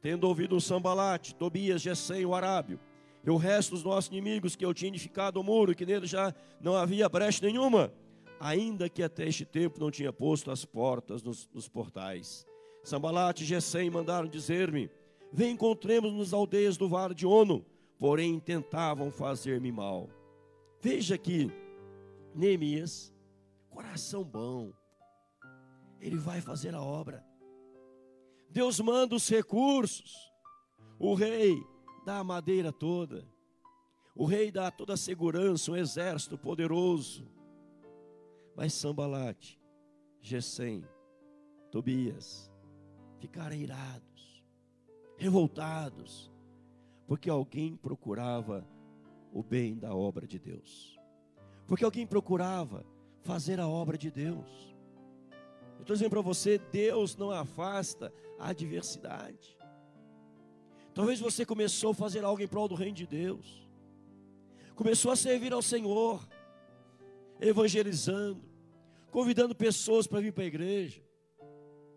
Tendo 0.00 0.26
ouvido 0.26 0.56
o 0.56 0.60
Sambalate, 0.60 1.34
Tobias, 1.34 1.80
Gesem, 1.80 2.26
o 2.26 2.34
Arábio, 2.34 2.80
e 3.24 3.30
o 3.30 3.36
resto 3.36 3.70
dos 3.70 3.84
nossos 3.84 4.10
inimigos 4.10 4.56
que 4.56 4.64
eu 4.64 4.74
tinha 4.74 4.88
edificado 4.88 5.40
o 5.40 5.44
muro, 5.44 5.74
que 5.74 5.86
nele 5.86 6.06
já 6.06 6.34
não 6.60 6.74
havia 6.74 7.08
brecha 7.08 7.46
nenhuma, 7.46 7.92
ainda 8.40 8.88
que 8.88 9.04
até 9.04 9.28
este 9.28 9.44
tempo 9.44 9.78
não 9.78 9.92
tinha 9.92 10.12
posto 10.12 10.50
as 10.50 10.64
portas 10.64 11.22
nos, 11.22 11.48
nos 11.54 11.68
portais. 11.68 12.44
Sambalate 12.82 13.44
e 13.44 13.46
Gesem 13.46 13.88
mandaram 13.90 14.28
dizer-me: 14.28 14.90
Vem, 15.32 15.52
encontremos 15.52 16.12
nas 16.12 16.32
aldeias 16.32 16.76
do 16.76 16.88
vale 16.88 17.14
de 17.14 17.26
Ono, 17.26 17.64
porém 17.98 18.38
tentavam 18.40 19.10
fazer-me 19.10 19.70
mal. 19.70 20.10
Veja 20.80 21.16
que 21.16 21.50
Neemias, 22.34 23.14
coração 23.70 24.24
bom, 24.24 24.72
ele 26.00 26.16
vai 26.16 26.40
fazer 26.40 26.74
a 26.74 26.82
obra. 26.82 27.24
Deus 28.50 28.80
manda 28.80 29.14
os 29.14 29.28
recursos. 29.28 30.30
O 30.98 31.14
rei 31.14 31.56
dá 32.04 32.18
a 32.18 32.24
madeira 32.24 32.72
toda. 32.72 33.26
O 34.14 34.26
rei 34.26 34.50
dá 34.50 34.70
toda 34.70 34.94
a 34.94 34.96
segurança, 34.96 35.70
um 35.70 35.76
exército 35.76 36.36
poderoso. 36.36 37.26
Mas 38.54 38.74
Sambalate, 38.74 39.58
Gesem, 40.20 40.84
Tobias 41.70 42.51
ficaram 43.22 43.54
irados, 43.54 44.42
revoltados, 45.16 46.28
porque 47.06 47.30
alguém 47.30 47.76
procurava 47.76 48.66
o 49.32 49.44
bem 49.44 49.78
da 49.78 49.94
obra 49.94 50.26
de 50.26 50.40
Deus, 50.40 50.98
porque 51.68 51.84
alguém 51.84 52.04
procurava 52.04 52.84
fazer 53.20 53.60
a 53.60 53.68
obra 53.68 53.96
de 53.96 54.10
Deus. 54.10 54.74
Eu 55.76 55.82
estou 55.82 55.94
dizendo 55.94 56.10
para 56.10 56.20
você: 56.20 56.58
Deus 56.58 57.16
não 57.16 57.30
afasta 57.30 58.12
a 58.40 58.48
adversidade. 58.48 59.56
Talvez 60.92 61.20
você 61.20 61.46
começou 61.46 61.92
a 61.92 61.94
fazer 61.94 62.24
algo 62.24 62.42
em 62.42 62.48
prol 62.48 62.66
do 62.66 62.74
reino 62.74 62.96
de 62.96 63.06
Deus, 63.06 63.68
começou 64.74 65.12
a 65.12 65.16
servir 65.16 65.52
ao 65.52 65.62
Senhor, 65.62 66.28
evangelizando, 67.40 68.42
convidando 69.12 69.54
pessoas 69.54 70.08
para 70.08 70.20
vir 70.20 70.32
para 70.32 70.42
a 70.42 70.48
igreja, 70.48 71.00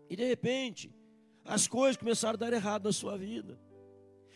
e 0.08 0.14
de 0.14 0.24
repente, 0.24 0.94
as 1.46 1.66
coisas 1.68 1.96
começaram 1.96 2.34
a 2.34 2.38
dar 2.38 2.52
errado 2.52 2.84
na 2.84 2.92
sua 2.92 3.16
vida, 3.16 3.58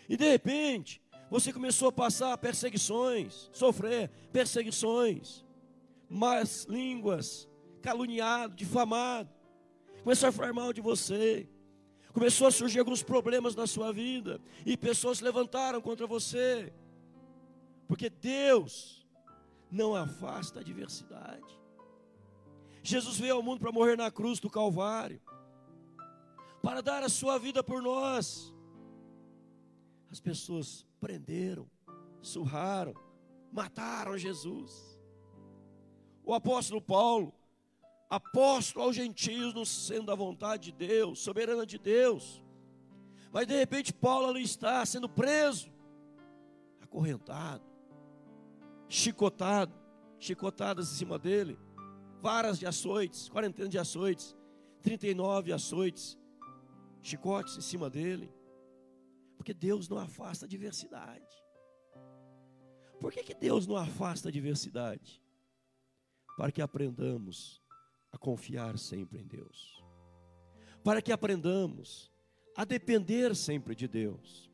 e 0.09 0.16
de 0.16 0.29
repente, 0.29 1.01
você 1.31 1.53
começou 1.53 1.88
a 1.88 1.92
passar 1.92 2.37
perseguições, 2.38 3.51
sofrer 3.53 4.11
perseguições, 4.33 5.44
más 6.09 6.64
línguas, 6.64 7.49
caluniado, 7.81 8.55
difamado, 8.55 9.31
começou 10.03 10.29
a 10.29 10.33
falar 10.33 10.53
mal 10.53 10.73
de 10.73 10.81
você, 10.81 11.49
Começou 12.12 12.49
a 12.49 12.51
surgir 12.51 12.81
alguns 12.81 13.03
problemas 13.03 13.55
na 13.55 13.66
sua 13.66 13.92
vida 13.92 14.40
e 14.66 14.77
pessoas 14.77 15.18
se 15.18 15.25
levantaram 15.25 15.81
contra 15.81 16.07
você. 16.07 16.73
Porque 17.87 18.11
Deus 18.11 19.07
não 19.70 19.94
afasta 19.94 20.59
a 20.59 20.62
adversidade. 20.62 21.59
Jesus 22.83 23.18
veio 23.18 23.37
ao 23.37 23.42
mundo 23.42 23.61
para 23.61 23.70
morrer 23.70 23.96
na 23.96 24.11
cruz 24.11 24.40
do 24.40 24.51
Calvário, 24.51 25.20
para 26.62 26.83
dar 26.83 27.03
a 27.03 27.09
sua 27.09 27.38
vida 27.38 27.62
por 27.62 27.83
nós. 27.83 28.55
As 30.11 30.20
pessoas 30.20 30.87
prenderam, 31.01 31.70
surraram, 32.20 32.94
mataram 33.53 34.18
Jesus. 34.18 34.99
O 36.25 36.35
apóstolo 36.35 36.81
Paulo 36.81 37.33
apóstolo 38.11 38.85
aos 38.85 38.96
gentios, 38.96 39.55
no 39.55 39.64
sendo 39.64 40.07
da 40.07 40.16
vontade 40.16 40.73
de 40.73 40.73
Deus, 40.73 41.20
soberana 41.20 41.64
de 41.64 41.79
Deus. 41.79 42.42
Mas 43.33 43.46
de 43.46 43.57
repente 43.57 43.92
Paulo 43.92 44.27
ali 44.27 44.42
está 44.42 44.85
sendo 44.85 45.09
preso, 45.09 45.70
acorrentado, 46.81 47.62
chicotado, 48.88 49.73
chicotadas 50.18 50.90
em 50.90 50.96
cima 50.96 51.16
dele, 51.16 51.57
varas 52.20 52.59
de 52.59 52.66
açoites, 52.66 53.29
quarentena 53.29 53.68
de 53.68 53.79
açoites, 53.79 54.37
39 54.83 55.53
açoites, 55.53 56.18
chicotes 57.02 57.56
em 57.56 57.60
cima 57.60 57.88
dele. 57.88 58.32
Porque 59.36 59.54
Deus 59.54 59.88
não 59.88 59.98
afasta 59.98 60.44
a 60.44 60.48
diversidade. 60.48 61.26
Por 63.00 63.10
que, 63.12 63.22
que 63.22 63.34
Deus 63.34 63.66
não 63.66 63.76
afasta 63.76 64.28
a 64.28 64.32
diversidade? 64.32 65.22
Para 66.36 66.52
que 66.52 66.60
aprendamos 66.60 67.62
a 68.12 68.18
confiar 68.18 68.78
sempre 68.78 69.20
em 69.20 69.26
Deus, 69.26 69.82
para 70.84 71.00
que 71.00 71.12
aprendamos 71.12 72.10
a 72.56 72.64
depender 72.64 73.34
sempre 73.34 73.74
de 73.74 73.88
Deus, 73.88 74.50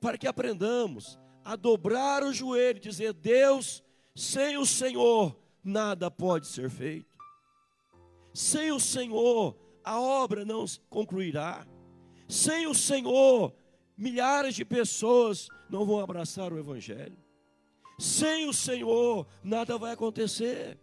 para 0.00 0.18
que 0.18 0.26
aprendamos 0.26 1.18
a 1.44 1.56
dobrar 1.56 2.22
o 2.22 2.32
joelho 2.32 2.78
e 2.78 2.80
dizer: 2.80 3.12
Deus, 3.14 3.82
sem 4.14 4.58
o 4.58 4.66
Senhor 4.66 5.34
nada 5.62 6.10
pode 6.10 6.46
ser 6.46 6.68
feito, 6.68 7.16
sem 8.34 8.72
o 8.72 8.80
Senhor 8.80 9.56
a 9.84 10.00
obra 10.00 10.44
não 10.44 10.64
concluirá, 10.88 11.66
sem 12.28 12.66
o 12.66 12.74
Senhor 12.74 13.54
milhares 13.96 14.54
de 14.54 14.64
pessoas 14.64 15.48
não 15.68 15.84
vão 15.84 16.00
abraçar 16.00 16.52
o 16.52 16.58
Evangelho, 16.58 17.18
sem 17.98 18.48
o 18.48 18.52
Senhor 18.52 19.26
nada 19.42 19.76
vai 19.76 19.92
acontecer. 19.92 20.78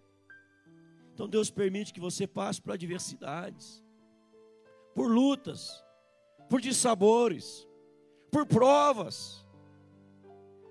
Então 1.14 1.28
Deus 1.28 1.50
permite 1.50 1.92
que 1.92 2.00
você 2.00 2.28
passe 2.28 2.62
por 2.62 2.74
adversidades, 2.74 3.84
por 4.94 5.10
lutas, 5.10 5.84
por 6.48 6.62
dissabores, 6.62 7.68
por 8.32 8.46
provas, 8.46 9.44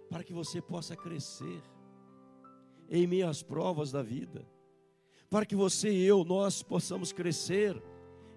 para 0.09 0.23
que 0.23 0.33
você 0.33 0.63
possa 0.63 0.95
crescer 0.95 1.61
em 2.89 3.07
meio 3.07 3.29
às 3.29 3.43
provas 3.43 3.91
da 3.91 4.03
vida, 4.03 4.47
para 5.29 5.45
que 5.45 5.57
você 5.57 5.91
e 5.91 6.05
eu, 6.05 6.25
nós 6.25 6.63
possamos 6.63 7.13
crescer 7.13 7.83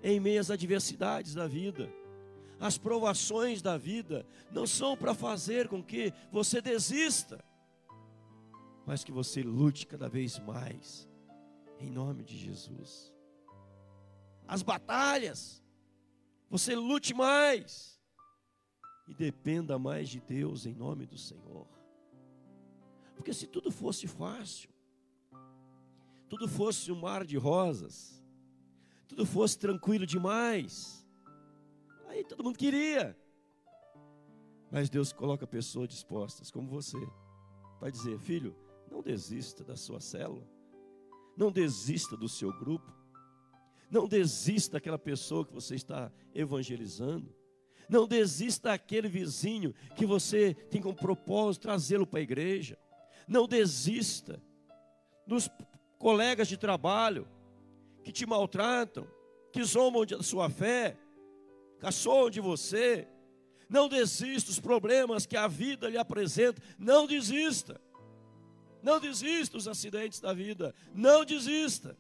em 0.04 0.20
meio 0.20 0.40
às 0.40 0.50
adversidades 0.50 1.34
da 1.34 1.48
vida. 1.48 1.92
As 2.60 2.78
provações 2.78 3.62
da 3.62 3.78
vida 3.78 4.26
não 4.52 4.68
são 4.68 4.98
para 4.98 5.14
fazer 5.14 5.68
com 5.68 5.82
que 5.82 6.14
você 6.32 6.62
desista, 6.62 7.44
mas 8.86 9.04
que 9.04 9.12
você 9.12 9.42
lute 9.42 9.86
cada 9.88 10.10
vez 10.10 10.40
mais 10.40 11.08
Em 11.80 11.90
nome 11.90 12.26
de 12.26 12.38
Jesus. 12.38 13.14
As 14.46 14.62
batalhas, 14.62 15.64
você 16.50 16.76
lute 16.76 17.14
mais 17.14 17.98
e 19.08 19.14
dependa 19.14 19.80
mais 19.80 20.10
de 20.10 20.20
Deus 20.20 20.66
em 20.66 20.74
nome 20.74 21.06
do 21.06 21.18
Senhor. 21.18 21.68
Porque 23.16 23.34
se 23.34 23.48
tudo 23.48 23.72
fosse 23.72 24.08
fácil, 24.08 24.70
tudo 26.28 26.48
fosse 26.48 26.92
um 26.92 27.00
mar 27.00 27.26
de 27.26 27.38
rosas, 27.38 28.19
tudo 29.10 29.26
fosse 29.26 29.58
tranquilo 29.58 30.06
demais, 30.06 31.04
aí 32.08 32.24
todo 32.24 32.43
mundo 32.43 32.58
queria. 32.58 33.17
Mas 34.72 34.88
Deus 34.88 35.12
coloca 35.12 35.48
pessoas 35.48 35.89
dispostas, 35.89 36.52
como 36.52 36.69
você, 36.69 36.98
para 37.80 37.89
dizer: 37.89 38.19
filho, 38.19 38.56
não 38.89 39.02
desista 39.02 39.63
da 39.63 39.76
sua 39.76 40.00
célula, 40.00 40.48
não 41.36 41.52
desista 41.52 42.15
do 42.15 42.30
seu 42.30 42.54
grupo, 42.60 42.93
não 43.89 44.08
desista 44.08 44.74
daquela 44.74 45.00
pessoa 45.00 45.43
que 45.43 45.54
você 45.54 45.74
está 45.74 46.12
evangelizando, 46.34 47.36
não 47.89 48.08
desista 48.08 48.69
daquele 48.69 49.10
vizinho 49.10 49.74
que 49.95 50.06
você 50.06 50.54
tem 50.54 50.80
como 50.80 50.95
propósito 50.95 51.63
trazê-lo 51.63 52.06
para 52.06 52.19
a 52.19 52.24
igreja, 52.24 52.78
não 53.28 53.48
desista 53.48 54.39
dos 55.26 55.50
colegas 55.98 56.48
de 56.48 56.58
trabalho 56.58 57.28
que 58.04 58.12
te 58.12 58.26
maltratam, 58.26 59.08
que 59.52 59.64
zombam 59.64 60.06
da 60.06 60.22
sua 60.24 60.50
fé, 60.50 60.98
caçoam 61.80 62.30
de 62.30 62.40
você. 62.40 63.08
Não 63.70 63.88
desista 63.88 64.50
dos 64.50 64.60
problemas 64.60 65.26
que 65.26 65.38
a 65.38 65.48
vida 65.48 65.90
lhe 65.90 65.98
apresenta. 65.98 66.62
Não 66.78 67.06
desista. 67.06 67.80
Não 68.82 69.00
desista 69.00 69.58
dos 69.58 69.68
acidentes 69.68 70.20
da 70.20 70.34
vida. 70.34 70.74
Não 70.94 71.24
desista. 71.24 71.98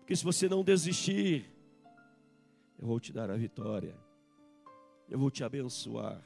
Porque 0.00 0.16
se 0.16 0.24
você 0.24 0.48
não 0.48 0.64
desistir, 0.64 1.48
eu 2.78 2.86
vou 2.86 2.98
te 2.98 3.12
dar 3.12 3.30
a 3.30 3.36
vitória. 3.36 3.96
Eu 5.08 5.18
vou 5.18 5.30
te 5.30 5.44
abençoar. 5.44 6.20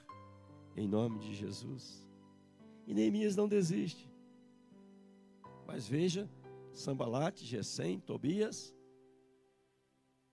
Em 0.77 0.89
nome 0.89 1.19
de 1.19 1.35
Jesus. 1.35 2.09
E 2.87 2.95
Neemias 2.95 3.37
não 3.37 3.47
desiste. 3.47 4.11
Mas 5.67 5.87
veja 5.87 6.29
Sambalate, 6.75 7.45
Gesem, 7.45 8.01
Tobias, 8.01 8.75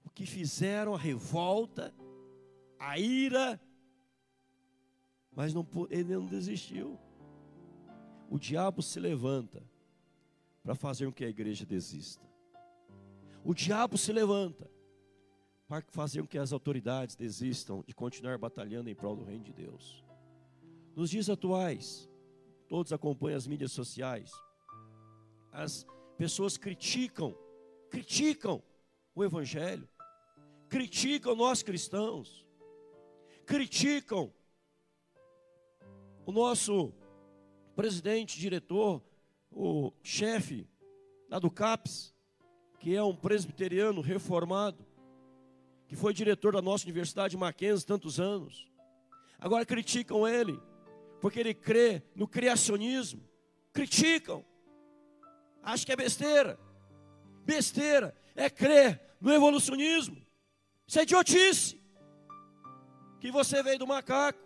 o 0.03 0.09
que 0.09 0.25
fizeram 0.25 0.93
a 0.93 0.97
revolta, 0.97 1.93
a 2.79 2.97
ira, 2.97 3.61
mas 5.31 5.53
não, 5.53 5.65
ele 5.89 6.15
não 6.15 6.25
desistiu. 6.25 6.99
O 8.29 8.39
diabo 8.39 8.81
se 8.81 8.99
levanta 8.99 9.63
para 10.63 10.75
fazer 10.75 11.05
com 11.05 11.11
que 11.11 11.23
a 11.23 11.29
igreja 11.29 11.65
desista. 11.65 12.29
O 13.43 13.53
diabo 13.53 13.97
se 13.97 14.11
levanta 14.11 14.69
para 15.67 15.83
fazer 15.89 16.21
com 16.21 16.27
que 16.27 16.37
as 16.37 16.51
autoridades 16.51 17.15
desistam 17.15 17.83
de 17.85 17.93
continuar 17.93 18.37
batalhando 18.37 18.89
em 18.89 18.95
prol 18.95 19.15
do 19.15 19.23
reino 19.23 19.43
de 19.43 19.53
Deus. 19.53 20.03
Nos 20.95 21.09
dias 21.09 21.29
atuais, 21.29 22.09
todos 22.67 22.91
acompanham 22.91 23.37
as 23.37 23.47
mídias 23.47 23.71
sociais, 23.71 24.31
as 25.51 25.85
Pessoas 26.21 26.55
criticam, 26.55 27.35
criticam 27.89 28.61
o 29.15 29.23
Evangelho, 29.23 29.89
criticam 30.69 31.35
nós 31.35 31.63
cristãos, 31.63 32.45
criticam 33.43 34.31
o 36.23 36.31
nosso 36.31 36.93
presidente, 37.75 38.39
diretor, 38.39 39.01
o 39.51 39.91
chefe 40.03 40.69
lá 41.27 41.39
do 41.39 41.49
CAPES, 41.49 42.13
que 42.79 42.95
é 42.95 43.01
um 43.01 43.15
presbiteriano 43.15 43.99
reformado, 43.99 44.85
que 45.87 45.95
foi 45.95 46.13
diretor 46.13 46.53
da 46.53 46.61
nossa 46.61 46.85
Universidade 46.85 47.35
Mackenzie 47.35 47.83
tantos 47.83 48.19
anos. 48.19 48.69
Agora 49.39 49.65
criticam 49.65 50.27
ele, 50.27 50.61
porque 51.19 51.39
ele 51.39 51.55
crê 51.55 52.03
no 52.13 52.27
criacionismo. 52.27 53.27
Criticam. 53.73 54.45
Acho 55.63 55.85
que 55.85 55.91
é 55.91 55.95
besteira. 55.95 56.59
Besteira 57.45 58.15
é 58.35 58.49
crer 58.49 58.99
no 59.19 59.31
evolucionismo. 59.31 60.17
Isso 60.87 60.99
é 60.99 61.03
idiotice. 61.03 61.81
Que 63.19 63.31
você 63.31 63.61
veio 63.61 63.79
do 63.79 63.87
macaco. 63.87 64.39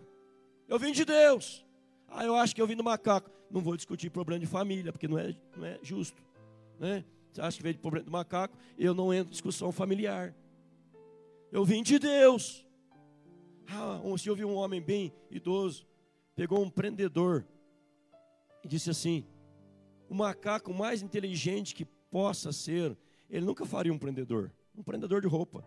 Eu 0.67 0.77
vim 0.77 0.91
de 0.91 1.05
Deus. 1.05 1.65
Ah, 2.07 2.25
eu 2.25 2.35
acho 2.35 2.55
que 2.55 2.61
eu 2.61 2.67
vim 2.67 2.75
do 2.75 2.83
macaco. 2.83 3.29
Não 3.49 3.61
vou 3.61 3.75
discutir 3.75 4.09
problema 4.09 4.39
de 4.39 4.45
família, 4.45 4.91
porque 4.91 5.07
não 5.07 5.17
é, 5.17 5.35
não 5.55 5.65
é 5.65 5.79
justo. 5.81 6.21
Né? 6.79 7.05
Você 7.31 7.41
acha 7.41 7.57
que 7.57 7.63
veio 7.63 7.75
do 7.75 7.81
problema 7.81 8.05
do 8.05 8.11
macaco? 8.11 8.57
Eu 8.77 8.93
não 8.93 9.13
entro 9.13 9.29
em 9.29 9.31
discussão 9.31 9.71
familiar. 9.71 10.35
Eu 11.51 11.63
vim 11.63 11.83
de 11.83 11.99
Deus. 11.99 12.65
Ah, 13.67 13.99
se 14.17 14.27
eu 14.27 14.35
vi 14.35 14.45
um 14.45 14.55
homem 14.55 14.81
bem 14.81 15.13
idoso, 15.31 15.87
pegou 16.35 16.61
um 16.61 16.69
prendedor 16.69 17.45
e 18.63 18.67
disse 18.67 18.89
assim: 18.89 19.25
o 20.09 20.15
macaco 20.15 20.73
mais 20.73 21.01
inteligente 21.01 21.73
que 21.73 21.85
possa 21.85 22.51
ser, 22.51 22.97
ele 23.29 23.45
nunca 23.45 23.65
faria 23.65 23.93
um 23.93 23.97
prendedor. 23.97 24.51
Um 24.75 24.83
prendedor 24.83 25.21
de 25.21 25.27
roupa. 25.27 25.65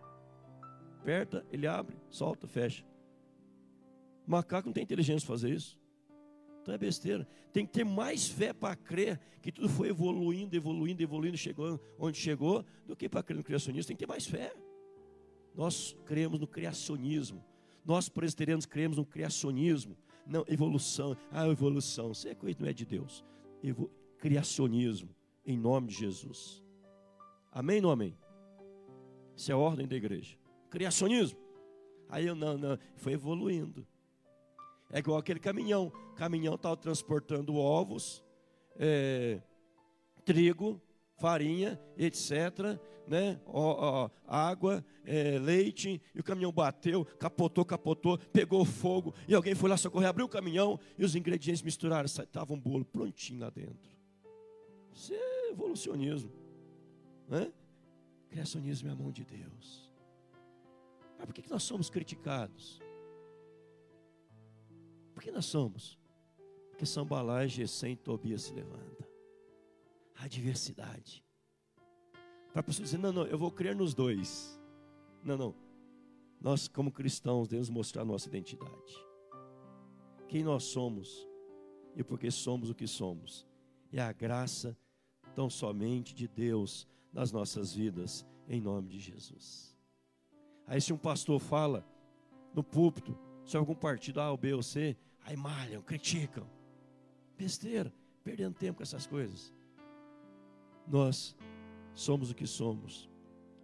Aperta, 0.99 1.45
ele 1.51 1.67
abre, 1.67 1.97
solta, 2.09 2.47
fecha. 2.47 2.85
O 4.27 4.31
macaco 4.31 4.67
não 4.67 4.73
tem 4.73 4.83
inteligência 4.83 5.25
para 5.25 5.35
fazer 5.35 5.51
isso. 5.51 5.79
Então 6.61 6.73
é 6.73 6.77
besteira. 6.77 7.27
Tem 7.51 7.65
que 7.65 7.71
ter 7.71 7.83
mais 7.83 8.27
fé 8.27 8.53
para 8.53 8.75
crer 8.75 9.19
que 9.41 9.51
tudo 9.51 9.69
foi 9.69 9.89
evoluindo, 9.89 10.55
evoluindo, 10.55 11.01
evoluindo, 11.01 11.37
chegou 11.37 11.79
onde 11.97 12.17
chegou, 12.17 12.63
do 12.85 12.95
que 12.95 13.09
para 13.09 13.23
crer 13.23 13.37
no 13.37 13.43
criacionismo. 13.43 13.87
Tem 13.87 13.95
que 13.95 14.05
ter 14.05 14.09
mais 14.09 14.25
fé. 14.25 14.53
Nós 15.55 15.95
cremos 16.05 16.39
no 16.39 16.47
criacionismo. 16.47 17.43
Nós 17.83 18.07
presbiterianos 18.07 18.65
cremos 18.65 18.97
no 18.97 19.05
criacionismo. 19.05 19.97
Não, 20.27 20.45
evolução. 20.47 21.17
Ah, 21.31 21.47
evolução. 21.47 22.11
Isso 22.11 22.27
é 22.27 22.35
coisa 22.35 22.57
não 22.59 22.67
é 22.67 22.73
de 22.73 22.85
Deus. 22.85 23.25
Evo 23.63 23.89
criacionismo, 24.19 25.09
em 25.45 25.57
nome 25.57 25.87
de 25.87 25.95
Jesus. 25.95 26.63
Amém 27.51 27.83
ou 27.83 27.91
amém? 27.91 28.17
Isso 29.35 29.51
é 29.51 29.55
ordem 29.55 29.87
da 29.87 29.95
igreja. 29.95 30.37
Criacionismo. 30.69 31.39
Aí 32.09 32.27
eu 32.27 32.35
não, 32.35 32.57
não, 32.57 32.77
foi 32.97 33.13
evoluindo. 33.13 33.87
É 34.91 34.99
igual 34.99 35.17
aquele 35.17 35.39
caminhão. 35.39 35.91
O 36.11 36.15
caminhão 36.15 36.55
estava 36.55 36.75
transportando 36.75 37.55
ovos, 37.55 38.23
é, 38.75 39.41
trigo, 40.25 40.81
farinha, 41.17 41.79
etc. 41.97 42.79
Né? 43.07 43.39
Ó, 43.45 44.05
ó, 44.05 44.09
água, 44.27 44.85
é, 45.05 45.39
leite, 45.39 46.01
e 46.13 46.19
o 46.19 46.23
caminhão 46.23 46.51
bateu, 46.51 47.03
capotou, 47.03 47.65
capotou, 47.65 48.17
pegou 48.31 48.63
fogo, 48.63 49.15
e 49.27 49.33
alguém 49.33 49.55
foi 49.55 49.67
lá 49.67 49.77
socorrer, 49.77 50.09
abriu 50.09 50.27
o 50.27 50.29
caminhão 50.29 50.79
e 50.97 51.03
os 51.03 51.15
ingredientes 51.15 51.63
misturaram, 51.63 52.05
estava 52.05 52.53
um 52.53 52.59
bolo 52.59 52.85
prontinho 52.85 53.39
lá 53.39 53.49
dentro. 53.49 53.98
Isso 54.99 55.13
é 55.13 55.49
evolucionismo. 55.51 56.29
Né? 57.25 57.53
Criacionismo 58.27 58.89
é 58.89 58.91
a 58.91 58.95
mão 58.95 59.09
de 59.13 59.23
Deus. 59.23 59.89
Mas 61.17 61.25
por 61.25 61.33
que 61.33 61.49
nós 61.49 61.63
somos 61.63 61.89
criticados? 61.89 62.81
Por 65.13 65.23
que 65.23 65.31
nós 65.31 65.45
somos? 65.45 65.97
Porque 66.69 66.85
Sambalá, 66.85 67.47
Gessém 67.47 67.93
e 67.93 67.95
Tobias 67.95 68.41
se 68.41 68.53
levanta. 68.53 69.07
A 70.17 70.27
diversidade. 70.27 71.23
Para 72.51 72.59
a 72.59 72.63
pessoa 72.63 72.83
dizer, 72.83 72.97
não, 72.97 73.13
não, 73.13 73.25
eu 73.25 73.37
vou 73.37 73.51
crer 73.51 73.73
nos 73.73 73.93
dois. 73.93 74.59
Não, 75.23 75.37
não. 75.37 75.55
Nós, 76.41 76.67
como 76.67 76.91
cristãos, 76.91 77.47
devemos 77.47 77.69
mostrar 77.69 78.03
nossa 78.03 78.27
identidade. 78.27 78.95
Quem 80.27 80.43
nós 80.43 80.65
somos 80.65 81.25
e 81.95 82.03
por 82.03 82.19
que 82.19 82.29
somos 82.29 82.69
o 82.69 82.75
que 82.75 82.85
somos. 82.85 83.47
É 83.93 84.01
a 84.01 84.11
graça 84.11 84.77
tão 85.39 85.49
somente 85.49 86.13
de 86.13 86.27
Deus 86.27 86.85
nas 87.13 87.31
nossas 87.31 87.73
vidas, 87.73 88.25
em 88.45 88.59
nome 88.59 88.89
de 88.89 88.99
Jesus. 88.99 89.73
Aí 90.67 90.81
se 90.81 90.91
um 90.91 90.97
pastor 90.97 91.39
fala 91.39 91.87
no 92.53 92.61
púlpito 92.61 93.17
se 93.45 93.55
algum 93.55 93.73
partido 93.73 94.19
A, 94.19 94.31
ou 94.31 94.35
B 94.35 94.53
ou 94.53 94.61
C, 94.61 94.97
aí 95.23 95.37
malham, 95.37 95.81
criticam. 95.81 96.45
Besteira, 97.37 97.93
perdendo 98.21 98.53
tempo 98.53 98.79
com 98.79 98.83
essas 98.83 99.07
coisas. 99.07 99.53
Nós 100.85 101.37
somos 101.93 102.29
o 102.29 102.35
que 102.35 102.45
somos 102.45 103.09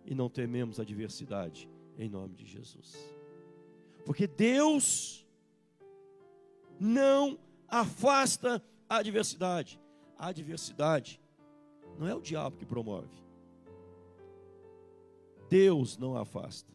e 0.06 0.16
não 0.16 0.30
tememos 0.30 0.80
a 0.80 0.86
diversidade 0.86 1.70
em 1.98 2.08
nome 2.08 2.36
de 2.36 2.46
Jesus. 2.46 2.96
Porque 4.06 4.28
Deus 4.28 5.28
não 6.80 7.38
afasta 7.68 8.64
a 8.88 9.04
diversidade. 9.04 9.78
A 10.18 10.32
diversidade 10.32 11.20
não 11.98 12.08
é 12.08 12.16
o 12.16 12.22
diabo 12.22 12.58
que 12.58 12.66
promove. 12.66 13.24
Deus 15.50 15.98
não 15.98 16.18
afasta. 16.18 16.74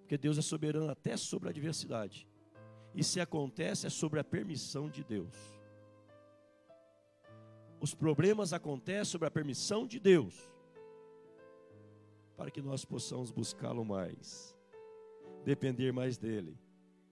Porque 0.00 0.18
Deus 0.18 0.36
é 0.36 0.42
soberano 0.42 0.90
até 0.90 1.16
sobre 1.16 1.48
a 1.48 1.50
adversidade. 1.50 2.28
E 2.94 3.02
se 3.02 3.20
acontece, 3.20 3.86
é 3.86 3.90
sobre 3.90 4.20
a 4.20 4.24
permissão 4.24 4.88
de 4.88 5.02
Deus. 5.02 5.34
Os 7.80 7.94
problemas 7.94 8.52
acontecem 8.52 9.04
sob 9.04 9.26
a 9.26 9.30
permissão 9.30 9.86
de 9.86 9.98
Deus, 9.98 10.50
para 12.36 12.50
que 12.50 12.62
nós 12.62 12.84
possamos 12.84 13.30
buscá-lo 13.30 13.84
mais, 13.84 14.56
depender 15.44 15.92
mais 15.92 16.16
dele, 16.16 16.58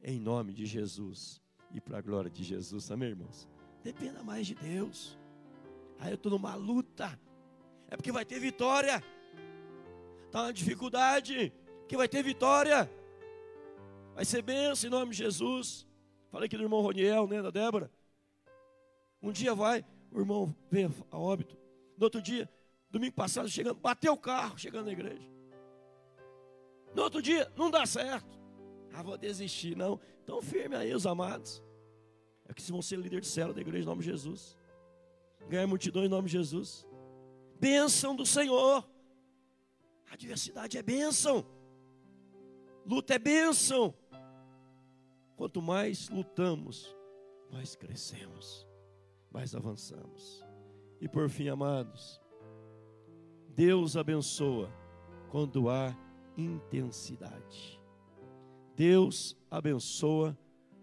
em 0.02 0.18
nome 0.18 0.52
de 0.52 0.64
Jesus 0.64 1.42
e 1.72 1.80
para 1.80 1.98
a 1.98 2.02
glória 2.02 2.30
de 2.30 2.42
Jesus, 2.42 2.90
amém, 2.90 3.10
irmãos? 3.10 3.48
Dependa 3.82 4.22
mais 4.22 4.46
de 4.46 4.54
Deus. 4.54 5.18
Aí 5.98 6.10
eu 6.10 6.16
estou 6.16 6.32
numa 6.32 6.54
luta, 6.54 7.18
é 7.88 7.96
porque 7.96 8.10
vai 8.10 8.24
ter 8.24 8.40
vitória. 8.40 9.02
Está 10.26 10.42
uma 10.42 10.52
dificuldade, 10.52 11.52
que 11.86 11.96
vai 11.96 12.08
ter 12.08 12.22
vitória. 12.22 12.90
Vai 14.14 14.24
ser 14.24 14.42
bênção 14.42 14.88
em 14.88 14.90
nome 14.90 15.12
de 15.12 15.18
Jesus. 15.18 15.86
Falei 16.30 16.46
aqui 16.46 16.56
do 16.56 16.62
irmão 16.62 16.80
Roniel, 16.80 17.26
né, 17.26 17.42
da 17.42 17.50
Débora. 17.50 17.90
Um 19.22 19.30
dia 19.30 19.54
vai, 19.54 19.84
o 20.10 20.18
irmão 20.18 20.56
veio 20.70 20.92
a 21.10 21.18
óbito. 21.18 21.56
No 21.96 22.04
outro 22.04 22.22
dia, 22.22 22.48
domingo 22.90 23.14
passado, 23.14 23.48
chegando, 23.48 23.76
bateu 23.76 24.12
o 24.14 24.18
carro, 24.18 24.58
chegando 24.58 24.86
na 24.86 24.92
igreja. 24.92 25.30
No 26.94 27.02
outro 27.02 27.22
dia, 27.22 27.50
não 27.56 27.70
dá 27.70 27.86
certo. 27.86 28.38
Ah, 28.92 29.02
vou 29.02 29.16
desistir. 29.16 29.76
Não. 29.76 30.00
Então 30.22 30.40
firme 30.42 30.76
aí, 30.76 30.94
os 30.94 31.06
amados. 31.06 31.62
É 32.48 32.52
que 32.52 32.60
vocês 32.60 32.70
vão 32.70 32.82
ser 32.82 32.98
líder 32.98 33.20
de 33.20 33.26
célula 33.26 33.54
da 33.54 33.60
igreja 33.60 33.84
em 33.84 33.86
nome 33.86 34.02
de 34.02 34.10
Jesus. 34.10 34.56
Ganhar 35.48 35.66
multidão 35.66 36.04
em 36.04 36.08
nome 36.08 36.26
de 36.26 36.32
Jesus. 36.32 36.86
Bênção 37.60 38.16
do 38.16 38.26
Senhor. 38.26 38.88
A 40.10 40.16
diversidade 40.16 40.76
é 40.76 40.82
bênção. 40.82 41.46
Luta 42.84 43.14
é 43.14 43.18
bênção. 43.18 43.94
Quanto 45.36 45.62
mais 45.62 46.08
lutamos, 46.08 46.94
mais 47.50 47.74
crescemos, 47.74 48.66
mais 49.30 49.54
avançamos. 49.54 50.44
E 51.00 51.08
por 51.08 51.28
fim, 51.28 51.48
amados, 51.48 52.20
Deus 53.48 53.96
abençoa 53.96 54.70
quando 55.30 55.68
há 55.68 55.96
intensidade. 56.36 57.80
Deus 58.76 59.36
abençoa 59.50 60.36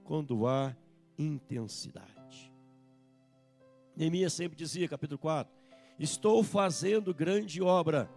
quando 0.03 0.47
há 0.47 0.75
intensidade. 1.17 2.18
Neemias 3.99 4.33
sempre 4.33 4.57
dizia, 4.57 4.87
capítulo 4.87 5.19
4: 5.19 5.53
Estou 5.99 6.43
fazendo 6.43 7.13
grande 7.13 7.61
obra, 7.61 8.09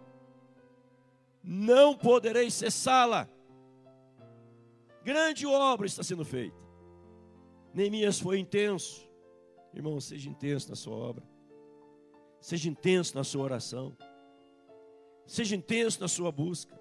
não 1.43 1.95
poderei 1.95 2.49
cessá-la 2.49 3.29
Grande 5.03 5.45
obra 5.45 5.85
está 5.85 6.01
sendo 6.01 6.23
feita. 6.23 6.57
Neemias 7.73 8.19
foi 8.19 8.39
intenso. 8.39 9.05
Irmão, 9.73 9.99
seja 9.99 10.29
intenso 10.29 10.69
na 10.69 10.75
sua 10.75 10.95
obra. 10.95 11.23
Seja 12.39 12.69
intenso 12.69 13.15
na 13.15 13.23
sua 13.23 13.43
oração. 13.43 13.95
Seja 15.25 15.55
intenso 15.55 15.99
na 15.99 16.07
sua 16.07 16.31
busca. 16.31 16.79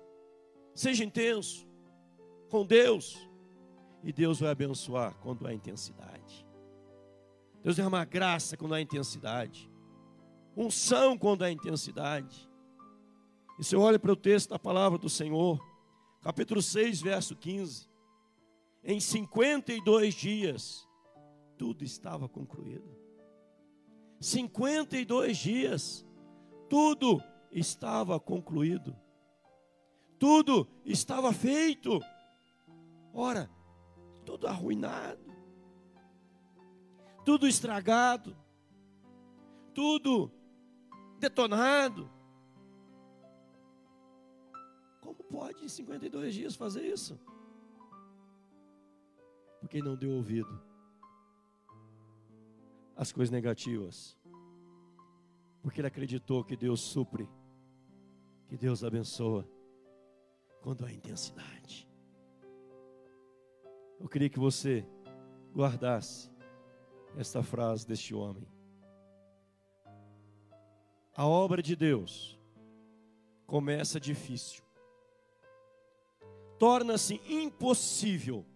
Seja 0.75 1.05
intenso 1.05 1.67
com 2.49 2.65
Deus. 2.65 3.29
E 4.05 4.13
Deus 4.13 4.39
vai 4.39 4.51
abençoar 4.51 5.17
quando 5.19 5.47
há 5.47 5.53
intensidade. 5.53 6.42
Deus 7.63 7.77
derrama 7.77 8.05
graça 8.05 8.57
quando 8.57 8.75
há 8.75 8.81
intensidade. 8.81 9.71
Unção 10.57 11.17
quando 11.17 11.43
há 11.43 11.51
intensidade. 11.51 12.49
E 13.59 13.65
você 13.65 13.77
olha 13.77 13.99
para 13.99 14.13
o 14.13 14.17
texto 14.17 14.51
da 14.51 14.59
palavra 14.59 14.99
do 14.99 15.09
Senhor, 15.09 15.61
capítulo 16.21 16.61
6, 16.61 17.01
verso 17.01 17.37
15 17.37 17.93
em 18.85 18.99
52 18.99 20.15
dias, 20.15 20.89
tudo 21.57 21.85
estava 21.85 22.29
concluído. 22.29 22.97
52 24.21 25.37
dias, 25.37 26.07
tudo 26.69 27.23
estava 27.53 28.19
concluído. 28.19 28.97
Tudo 30.19 30.69
estava 30.85 31.33
feito. 31.33 32.01
Ora, 33.13 33.49
tudo 34.25 34.49
arruinado, 34.49 35.32
tudo 37.25 37.47
estragado, 37.47 38.37
tudo 39.75 40.31
detonado. 41.19 42.11
Como 45.01 45.23
pode 45.25 45.65
em 45.65 45.69
52 45.69 46.35
dias 46.35 46.57
fazer 46.57 46.85
isso? 46.85 47.19
porque 49.63 49.81
não 49.81 49.95
deu 49.95 50.11
ouvido 50.11 50.61
às 52.97 53.13
coisas 53.13 53.31
negativas, 53.31 54.19
porque 55.63 55.81
ele 55.81 55.87
acreditou 55.87 56.43
que 56.43 56.57
Deus 56.57 56.81
supre, 56.81 57.31
que 58.49 58.57
Deus 58.57 58.83
abençoa, 58.83 59.49
quando 60.61 60.85
há 60.85 60.93
intensidade. 60.93 61.89
Eu 64.01 64.09
queria 64.09 64.29
que 64.29 64.39
você 64.39 64.85
guardasse 65.55 66.29
esta 67.17 67.43
frase 67.43 67.87
deste 67.87 68.15
homem. 68.15 68.47
A 71.15 71.27
obra 71.27 71.63
de 71.63 71.77
Deus 71.77 72.39
começa 73.47 74.01
difícil, 74.01 74.65
torna-se 76.59 77.21
impossível 77.29 78.47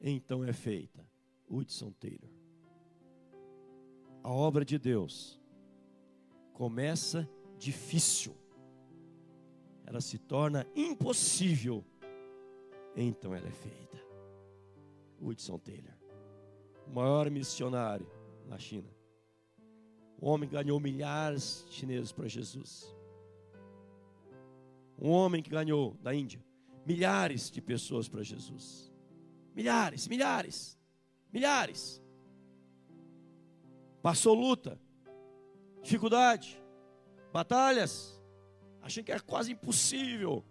então 0.00 0.44
é 0.44 0.52
feita. 0.52 1.06
Hudson 1.48 1.90
Taylor. 1.92 2.30
A 4.22 4.30
obra 4.30 4.64
de 4.64 4.78
Deus 4.78 5.40
começa 6.52 7.28
difícil, 7.58 8.34
ela 9.86 10.00
se 10.00 10.18
torna 10.18 10.66
impossível, 10.74 11.84
então 12.94 13.34
ela 13.34 13.48
é 13.48 13.52
feita. 13.52 13.98
Hudson 15.20 15.58
Taylor, 15.58 15.94
maior 16.90 17.30
missionário 17.30 18.06
na 18.46 18.58
China. 18.58 18.88
O 20.20 20.28
homem 20.28 20.48
ganhou 20.48 20.78
milhares 20.78 21.64
de 21.68 21.74
chineses 21.76 22.12
para 22.12 22.28
Jesus. 22.28 22.94
Um 24.98 25.10
homem 25.10 25.42
que 25.42 25.50
ganhou 25.50 25.96
da 26.02 26.14
Índia 26.14 26.42
milhares 26.84 27.50
de 27.50 27.60
pessoas 27.60 28.08
para 28.08 28.22
Jesus. 28.22 28.92
Milhares, 29.54 30.08
milhares, 30.08 30.78
milhares. 31.32 32.02
Passou 34.02 34.34
luta, 34.34 34.80
dificuldade, 35.82 36.60
batalhas. 37.32 38.20
Achei 38.82 39.02
que 39.02 39.12
era 39.12 39.20
quase 39.20 39.52
impossível. 39.52 40.44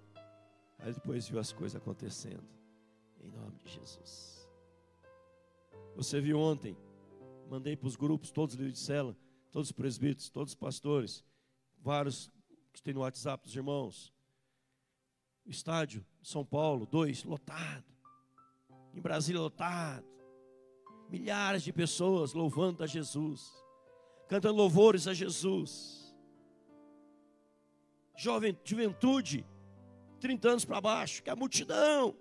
Aí 0.77 0.93
depois 0.93 1.27
viu 1.27 1.39
as 1.39 1.51
coisas 1.51 1.75
acontecendo. 1.75 2.47
Em 3.21 3.29
nome 3.31 3.59
de 3.63 3.71
Jesus. 3.71 4.38
Você 5.99 6.21
viu 6.21 6.39
ontem, 6.39 6.77
mandei 7.49 7.75
para 7.75 7.89
os 7.89 7.97
grupos, 7.97 8.31
todos 8.31 8.55
os 8.55 8.57
líderes 8.57 8.79
de 8.79 8.85
cela, 8.85 9.17
todos 9.51 9.67
os 9.67 9.73
presbíteros, 9.73 10.29
todos 10.29 10.53
os 10.53 10.55
pastores, 10.55 11.25
vários 11.77 12.31
que 12.71 12.81
tem 12.81 12.93
no 12.93 13.01
WhatsApp 13.01 13.43
dos 13.43 13.53
irmãos. 13.53 14.13
Estádio 15.45 16.05
São 16.23 16.45
Paulo, 16.45 16.85
dois, 16.85 17.25
lotado 17.25 17.83
em 18.93 19.01
Brasília 19.01 19.41
lotado. 19.41 20.07
Milhares 21.09 21.63
de 21.63 21.73
pessoas 21.73 22.31
louvando 22.31 22.81
a 22.81 22.87
Jesus, 22.87 23.51
cantando 24.29 24.55
louvores 24.55 25.05
a 25.05 25.13
Jesus. 25.13 26.15
Jovem, 28.15 28.57
juventude, 28.63 29.45
30 30.21 30.49
anos 30.49 30.63
para 30.63 30.79
baixo, 30.79 31.21
que 31.21 31.29
a 31.29 31.35
multidão. 31.35 32.15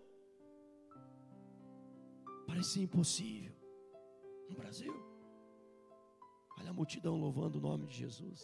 Parecia 2.45 2.83
impossível 2.83 3.58
no 4.49 4.57
Brasil. 4.57 4.95
Olha 6.59 6.71
a 6.71 6.73
multidão 6.73 7.17
louvando 7.17 7.59
o 7.59 7.61
nome 7.61 7.87
de 7.87 7.97
Jesus. 7.97 8.43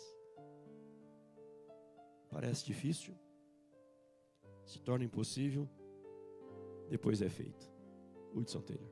Parece 2.31 2.65
difícil, 2.65 3.15
se 4.65 4.81
torna 4.81 5.05
impossível, 5.05 5.69
depois 6.89 7.23
é 7.23 7.29
feito. 7.29 7.73
Hudson 8.35 8.61
Taylor. 8.61 8.91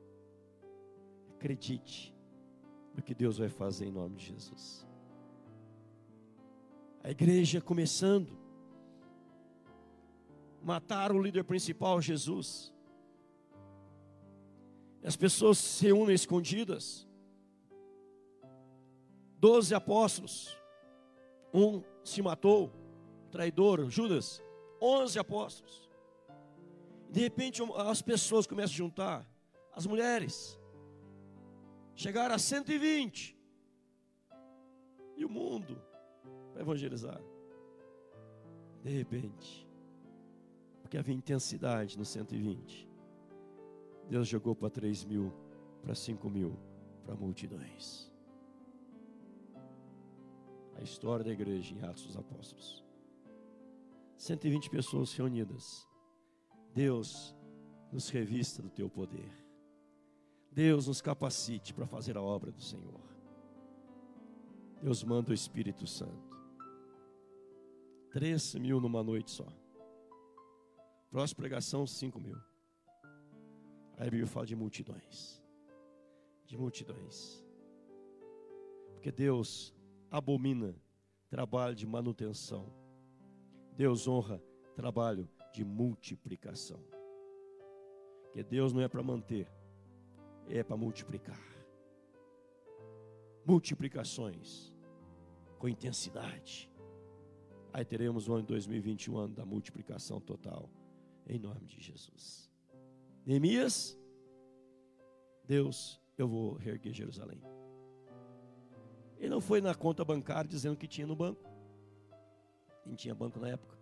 Acredite 1.31 2.15
no 2.95 3.01
que 3.01 3.13
Deus 3.13 3.37
vai 3.37 3.49
fazer 3.49 3.85
em 3.85 3.91
nome 3.91 4.15
de 4.15 4.27
Jesus. 4.27 4.87
A 7.03 7.11
igreja 7.11 7.59
começando. 7.59 8.37
Mataram 10.61 11.17
o 11.17 11.21
líder 11.21 11.43
principal, 11.43 12.01
Jesus. 12.01 12.72
As 15.03 15.15
pessoas 15.15 15.57
se 15.57 15.85
reúnem 15.85 16.15
escondidas. 16.15 17.07
Doze 19.37 19.75
apóstolos. 19.75 20.57
Um 21.53 21.83
se 22.03 22.21
matou, 22.21 22.71
traidor, 23.29 23.89
Judas. 23.89 24.41
Onze 24.81 25.19
apóstolos. 25.19 25.89
De 27.09 27.19
repente 27.19 27.61
as 27.77 28.01
pessoas 28.01 28.47
começam 28.47 28.73
a 28.73 28.77
juntar 28.77 29.29
as 29.73 29.85
mulheres. 29.85 30.59
Chegaram 31.95 32.35
a 32.35 32.39
120. 32.39 33.37
E 35.15 35.25
o 35.25 35.29
mundo 35.29 35.79
para 36.51 36.61
evangelizar. 36.61 37.21
De 38.81 38.89
repente, 38.89 39.67
porque 40.81 40.97
havia 40.97 41.15
intensidade 41.15 41.97
no 41.97 42.03
120, 42.03 42.89
Deus 44.09 44.27
jogou 44.27 44.55
para 44.55 44.69
3 44.69 45.05
mil, 45.05 45.33
para 45.81 45.95
5 45.95 46.29
mil, 46.29 46.57
para 47.05 47.15
multidões. 47.15 48.11
A 50.75 50.81
história 50.81 51.23
da 51.23 51.31
igreja 51.31 51.73
em 51.73 51.81
Atos 51.83 52.05
dos 52.05 52.17
Apóstolos. 52.17 52.83
120 54.17 54.69
pessoas 54.69 55.13
reunidas. 55.13 55.87
Deus 56.73 57.35
nos 57.91 58.09
revista 58.09 58.61
do 58.61 58.69
teu 58.69 58.89
poder. 58.89 59.31
Deus 60.51 60.87
nos 60.87 61.01
capacite 61.01 61.73
para 61.73 61.87
fazer 61.87 62.17
a 62.17 62.21
obra 62.21 62.51
do 62.51 62.61
Senhor. 62.61 63.01
Deus 64.81 65.03
manda 65.03 65.31
o 65.31 65.33
Espírito 65.33 65.87
Santo. 65.87 66.37
Três 68.11 68.53
mil 68.55 68.79
numa 68.79 69.03
noite 69.03 69.31
só. 69.31 69.47
Próxima 71.09 71.37
pregação, 71.37 71.87
cinco 71.87 72.19
mil. 72.19 72.37
Aí 73.97 74.07
a 74.07 74.11
Bíblia 74.11 74.27
fala 74.27 74.45
de 74.45 74.55
multidões. 74.55 75.41
De 76.45 76.57
multidões. 76.57 77.43
Porque 78.93 79.11
Deus 79.11 79.73
abomina 80.09 80.75
trabalho 81.29 81.75
de 81.75 81.85
manutenção. 81.85 82.71
Deus 83.75 84.07
honra 84.07 84.41
trabalho 84.75 85.29
de 85.53 85.63
multiplicação. 85.63 86.79
Porque 88.23 88.43
Deus 88.43 88.73
não 88.73 88.81
é 88.81 88.87
para 88.87 89.03
manter, 89.03 89.47
é 90.47 90.63
para 90.63 90.77
multiplicar. 90.77 91.41
Multiplicações 93.45 94.73
com 95.59 95.67
intensidade. 95.67 96.71
Aí 97.71 97.83
teremos 97.83 98.27
o 98.27 98.33
ano 98.33 98.43
de 98.43 98.49
2021, 98.49 99.17
ano 99.17 99.33
da 99.33 99.45
multiplicação 99.45 100.19
total, 100.19 100.69
em 101.25 101.39
nome 101.39 101.65
de 101.65 101.81
Jesus. 101.81 102.52
Neemias, 103.25 103.97
Deus, 105.45 106.01
eu 106.17 106.27
vou 106.27 106.53
reerguer 106.53 106.93
Jerusalém. 106.93 107.41
Ele 109.17 109.29
não 109.29 109.39
foi 109.39 109.61
na 109.61 109.73
conta 109.73 110.03
bancária 110.03 110.49
dizendo 110.49 110.75
que 110.75 110.87
tinha 110.87 111.07
no 111.07 111.15
banco. 111.15 111.49
Nem 112.85 112.95
tinha 112.95 113.15
banco 113.15 113.39
na 113.39 113.49
época. 113.49 113.77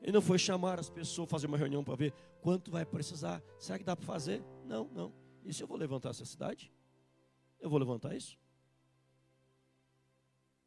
Ele 0.00 0.10
não 0.10 0.20
foi 0.20 0.36
chamar 0.38 0.80
as 0.80 0.90
pessoas, 0.90 1.30
fazer 1.30 1.46
uma 1.46 1.56
reunião 1.56 1.84
para 1.84 1.94
ver 1.94 2.12
quanto 2.40 2.70
vai 2.70 2.84
precisar. 2.84 3.40
Será 3.58 3.78
que 3.78 3.84
dá 3.84 3.94
para 3.94 4.04
fazer? 4.04 4.42
Não, 4.64 4.88
não. 4.88 5.12
E 5.44 5.54
se 5.54 5.62
eu 5.62 5.66
vou 5.68 5.76
levantar 5.76 6.10
essa 6.10 6.24
cidade? 6.24 6.72
Eu 7.60 7.70
vou 7.70 7.78
levantar 7.78 8.16
isso? 8.16 8.36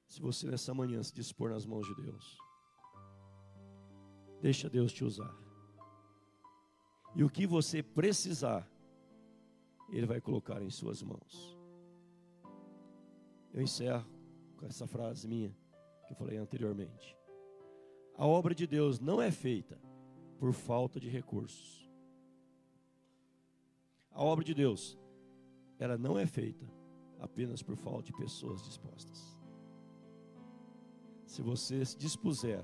Se 0.08 0.22
você 0.22 0.48
nessa 0.48 0.74
manhã 0.74 1.04
se 1.04 1.14
dispor 1.14 1.50
nas 1.50 1.66
mãos 1.66 1.86
de 1.86 1.96
Deus, 1.96 2.38
deixa 4.42 4.70
Deus 4.70 4.94
te 4.94 5.04
usar. 5.04 5.45
E 7.16 7.24
o 7.24 7.30
que 7.30 7.48
você 7.48 7.82
precisar, 7.82 8.70
Ele 9.90 10.06
vai 10.06 10.20
colocar 10.20 10.62
em 10.62 10.70
suas 10.70 11.02
mãos. 11.02 11.58
Eu 13.54 13.62
encerro 13.62 14.06
com 14.58 14.66
essa 14.66 14.86
frase 14.86 15.26
minha 15.28 15.56
que 16.06 16.12
eu 16.12 16.18
falei 16.18 16.38
anteriormente. 16.38 17.16
A 18.18 18.28
obra 18.28 18.54
de 18.54 18.68
Deus 18.68 19.00
não 19.00 19.22
é 19.22 19.32
feita 19.32 19.80
por 20.38 20.52
falta 20.52 21.00
de 21.00 21.08
recursos. 21.08 21.90
A 24.12 24.22
obra 24.22 24.44
de 24.44 24.54
Deus, 24.54 24.98
ela 25.80 25.98
não 25.98 26.20
é 26.20 26.26
feita 26.26 26.66
apenas 27.20 27.62
por 27.62 27.78
falta 27.78 28.04
de 28.04 28.14
pessoas 28.14 28.62
dispostas. 28.64 29.38
Se 31.26 31.42
você 31.42 31.84
se 31.86 31.98
dispuser, 31.98 32.64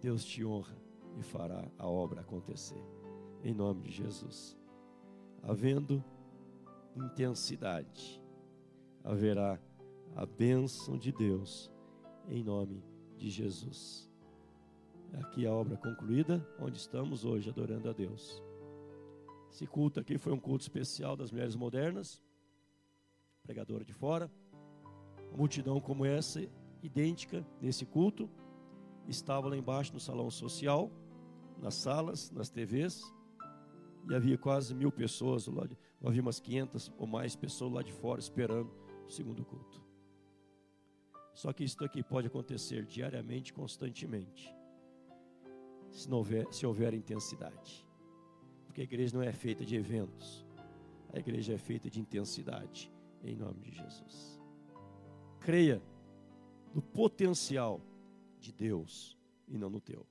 Deus 0.00 0.24
te 0.24 0.44
honra 0.44 0.87
e 1.16 1.22
fará 1.22 1.64
a 1.78 1.86
obra 1.86 2.20
acontecer. 2.20 2.82
Em 3.42 3.54
nome 3.54 3.82
de 3.82 3.90
Jesus. 3.92 4.58
Havendo 5.42 6.04
intensidade, 6.96 8.20
haverá 9.04 9.58
a 10.16 10.26
bênção 10.26 10.98
de 10.98 11.12
Deus 11.12 11.70
em 12.28 12.42
nome 12.42 12.82
de 13.16 13.30
Jesus. 13.30 14.08
Aqui 15.14 15.46
a 15.46 15.52
obra 15.52 15.76
concluída, 15.76 16.46
onde 16.58 16.76
estamos 16.76 17.24
hoje 17.24 17.48
adorando 17.48 17.88
a 17.88 17.92
Deus. 17.92 18.42
Esse 19.50 19.66
culto 19.66 19.98
aqui 19.98 20.18
foi 20.18 20.32
um 20.32 20.38
culto 20.38 20.62
especial 20.62 21.16
das 21.16 21.30
mulheres 21.30 21.56
modernas, 21.56 22.22
pregadora 23.42 23.84
de 23.84 23.94
fora. 23.94 24.30
Uma 25.30 25.38
multidão 25.38 25.80
como 25.80 26.04
essa, 26.04 26.40
idêntica 26.82 27.44
nesse 27.60 27.86
culto, 27.86 28.28
estava 29.08 29.48
lá 29.48 29.56
embaixo 29.56 29.92
no 29.92 30.00
salão 30.00 30.30
social, 30.30 30.90
nas 31.60 31.74
salas, 31.74 32.30
nas 32.30 32.50
TVs, 32.50 33.02
e 34.08 34.14
havia 34.14 34.38
quase 34.38 34.74
mil 34.74 34.92
pessoas, 34.92 35.46
lá 35.46 35.66
de, 35.66 35.76
havia 36.04 36.22
umas 36.22 36.38
500 36.38 36.92
ou 36.98 37.06
mais 37.06 37.34
pessoas 37.34 37.72
lá 37.72 37.82
de 37.82 37.92
fora 37.92 38.20
esperando 38.20 38.70
o 39.06 39.10
segundo 39.10 39.44
culto. 39.44 39.82
Só 41.34 41.52
que 41.52 41.64
isso 41.64 41.82
aqui 41.84 42.02
pode 42.02 42.26
acontecer 42.26 42.84
diariamente, 42.84 43.52
constantemente, 43.52 44.52
se, 45.90 46.12
houver, 46.12 46.52
se 46.52 46.66
houver 46.66 46.94
intensidade. 46.94 47.86
Porque 48.66 48.80
a 48.80 48.84
igreja 48.84 49.16
não 49.16 49.22
é 49.22 49.32
feita 49.32 49.64
de 49.64 49.76
eventos, 49.76 50.44
a 51.12 51.18
igreja 51.18 51.54
é 51.54 51.58
feita 51.58 51.88
de 51.88 52.00
intensidade, 52.00 52.92
em 53.22 53.36
nome 53.36 53.60
de 53.60 53.70
Jesus. 53.70 54.40
Creia 55.40 55.82
no 56.74 56.82
potencial 56.82 57.80
de 58.38 58.52
Deus 58.52 59.16
e 59.46 59.58
não 59.58 59.70
no 59.70 59.80
teu. 59.80 60.06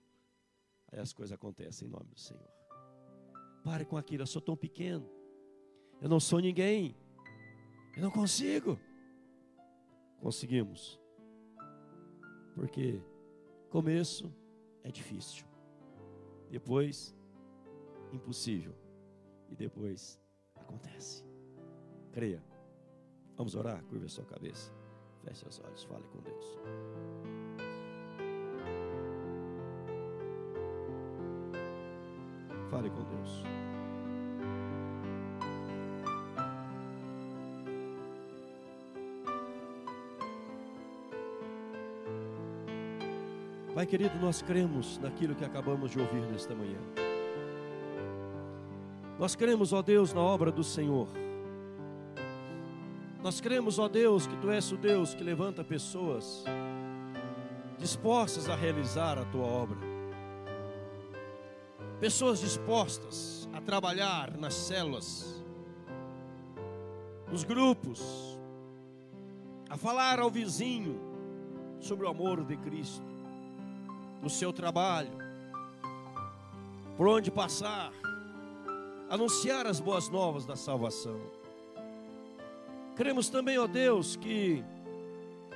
Aí 0.91 0.99
as 0.99 1.13
coisas 1.13 1.34
acontecem 1.34 1.88
em 1.88 1.91
nome 1.91 2.05
do 2.05 2.19
Senhor. 2.19 2.49
Pare 3.63 3.86
com 3.86 3.97
aquilo, 3.97 4.23
eu 4.23 4.28
sou 4.28 4.41
tão 4.41 4.55
pequeno, 4.55 5.09
eu 6.01 6.07
não 6.07 6.19
sou 6.19 6.39
ninguém, 6.39 6.95
eu 7.95 8.01
não 8.01 8.11
consigo. 8.11 8.80
Conseguimos 10.19 10.99
porque 12.57 12.99
começo 13.69 14.34
é 14.84 14.89
difícil. 14.89 15.45
Depois, 16.49 17.15
impossível. 18.11 18.73
E 19.47 19.55
depois, 19.55 20.19
acontece. 20.55 21.23
Creia. 22.11 22.43
Vamos 23.36 23.53
orar? 23.53 23.84
Curva 23.84 24.07
sua 24.07 24.25
cabeça. 24.25 24.73
Feche 25.23 25.47
os 25.47 25.59
olhos. 25.59 25.84
Fale 25.84 26.07
com 26.07 26.19
Deus. 26.19 26.57
Fale 32.78 32.91
com 32.91 33.03
Deus. 33.05 33.43
Pai 43.73 43.88
querido, 43.88 44.19
nós 44.19 44.43
cremos 44.43 44.99
naquilo 44.99 45.34
que 45.34 45.43
acabamos 45.43 45.89
de 45.89 45.99
ouvir 45.99 46.21
nesta 46.32 46.53
manhã. 46.53 46.78
Nós 49.17 49.36
cremos, 49.36 49.73
ó 49.73 49.82
Deus, 49.82 50.13
na 50.13 50.21
obra 50.21 50.51
do 50.51 50.63
Senhor. 50.63 51.07
Nós 53.23 53.41
cremos, 53.41 53.80
ó 53.80 53.88
Deus, 53.88 54.28
que 54.28 54.38
Tu 54.38 54.51
és 54.51 54.71
o 54.71 54.78
Deus 54.78 55.15
que 55.15 55.23
levanta 55.23 55.63
pessoas 55.63 56.43
dispostas 57.80 58.47
a 58.47 58.55
realizar 58.55 59.17
a 59.17 59.25
Tua 59.25 59.45
obra. 59.45 59.87
Pessoas 62.00 62.39
dispostas 62.39 63.50
a 63.54 63.60
trabalhar 63.60 64.38
nas 64.38 64.54
células, 64.54 65.43
nos 67.32 67.43
grupos, 67.43 68.38
a 69.68 69.76
falar 69.76 70.20
ao 70.20 70.30
vizinho 70.30 71.00
sobre 71.80 72.06
o 72.06 72.10
amor 72.10 72.43
de 72.45 72.56
Cristo 72.58 73.04
no 74.22 74.30
seu 74.30 74.54
trabalho, 74.54 75.12
por 76.95 77.08
onde 77.08 77.32
passar, 77.32 77.91
anunciar 79.10 79.66
as 79.66 79.80
boas 79.80 80.08
novas 80.08 80.45
da 80.45 80.56
salvação. 80.56 81.20
Cremos 82.95 83.28
também, 83.28 83.58
ó 83.58 83.66
Deus, 83.66 84.16
que 84.16 84.64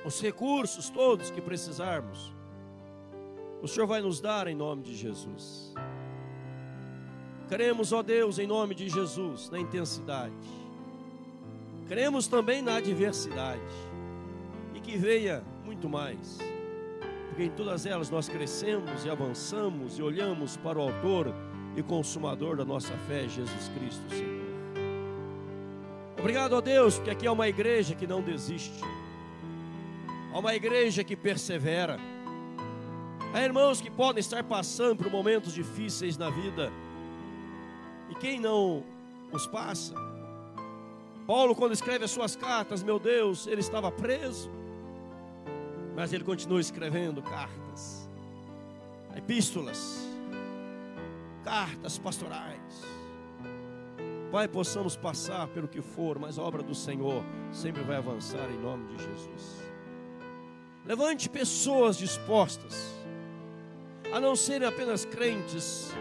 os 0.04 0.20
recursos 0.20 0.90
todos 0.90 1.30
que 1.30 1.40
precisarmos, 1.40 2.32
o 3.62 3.68
Senhor 3.68 3.86
vai 3.86 4.00
nos 4.00 4.20
dar 4.20 4.48
em 4.48 4.56
nome 4.56 4.82
de 4.82 4.96
Jesus. 4.96 5.72
Cremos, 7.48 7.92
ó 7.92 8.02
Deus, 8.02 8.38
em 8.38 8.46
nome 8.46 8.74
de 8.74 8.88
Jesus, 8.88 9.50
na 9.50 9.58
intensidade. 9.58 10.32
Cremos 11.88 12.26
também 12.26 12.62
na 12.62 12.76
adversidade 12.76 13.60
e 14.74 14.80
que 14.80 14.96
venha 14.96 15.42
muito 15.64 15.88
mais 15.88 16.38
porque 17.32 17.44
em 17.44 17.50
todas 17.50 17.86
elas 17.86 18.10
nós 18.10 18.28
crescemos 18.28 19.06
e 19.06 19.10
avançamos 19.10 19.98
e 19.98 20.02
olhamos 20.02 20.58
para 20.58 20.78
o 20.78 20.82
Autor 20.82 21.34
e 21.74 21.82
Consumador 21.82 22.58
da 22.58 22.64
nossa 22.64 22.92
fé, 23.08 23.26
Jesus 23.26 23.70
Cristo, 23.74 24.02
Senhor. 24.10 24.42
Obrigado 26.18 26.54
a 26.54 26.60
Deus, 26.60 26.96
porque 26.96 27.08
aqui 27.08 27.26
é 27.26 27.30
uma 27.30 27.48
igreja 27.48 27.94
que 27.94 28.06
não 28.06 28.20
desiste, 28.20 28.84
Há 30.30 30.38
uma 30.38 30.54
igreja 30.54 31.02
que 31.04 31.16
persevera. 31.16 31.98
Há 33.34 33.42
irmãos 33.42 33.80
que 33.80 33.90
podem 33.90 34.20
estar 34.20 34.42
passando 34.44 34.96
por 34.96 35.10
momentos 35.10 35.52
difíceis 35.52 36.16
na 36.16 36.30
vida. 36.30 36.70
Quem 38.22 38.38
não 38.38 38.84
os 39.32 39.48
passa? 39.48 39.94
Paulo, 41.26 41.56
quando 41.56 41.72
escreve 41.72 42.04
as 42.04 42.12
suas 42.12 42.36
cartas, 42.36 42.80
meu 42.80 43.00
Deus, 43.00 43.48
ele 43.48 43.60
estava 43.60 43.90
preso. 43.90 44.48
Mas 45.96 46.12
ele 46.12 46.22
continua 46.22 46.60
escrevendo 46.60 47.20
cartas, 47.20 48.08
epístolas, 49.16 50.06
cartas 51.42 51.98
pastorais. 51.98 52.86
Pai, 54.30 54.46
possamos 54.46 54.96
passar 54.96 55.48
pelo 55.48 55.66
que 55.66 55.82
for, 55.82 56.16
mas 56.16 56.38
a 56.38 56.42
obra 56.42 56.62
do 56.62 56.76
Senhor 56.76 57.24
sempre 57.50 57.82
vai 57.82 57.96
avançar 57.96 58.48
em 58.52 58.58
nome 58.60 58.86
de 58.94 59.02
Jesus. 59.02 59.64
Levante 60.86 61.28
pessoas 61.28 61.98
dispostas 61.98 62.94
a 64.12 64.20
não 64.20 64.36
serem 64.36 64.68
apenas 64.68 65.04
crentes 65.04 65.92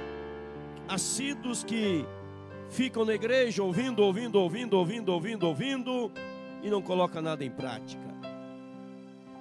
assíduos 0.93 1.63
que 1.63 2.05
ficam 2.69 3.05
na 3.05 3.13
igreja 3.13 3.63
ouvindo, 3.63 4.01
ouvindo, 4.01 4.39
ouvindo, 4.39 4.77
ouvindo, 4.77 5.09
ouvindo, 5.09 5.47
ouvindo 5.47 6.11
e 6.61 6.69
não 6.69 6.81
colocam 6.81 7.21
nada 7.21 7.43
em 7.43 7.51
prática. 7.51 8.11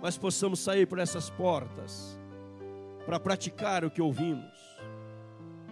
Mas 0.02 0.16
possamos 0.16 0.60
sair 0.60 0.86
por 0.86 0.98
essas 0.98 1.28
portas 1.30 2.18
para 3.04 3.20
praticar 3.20 3.84
o 3.84 3.90
que 3.90 4.00
ouvimos 4.00 4.70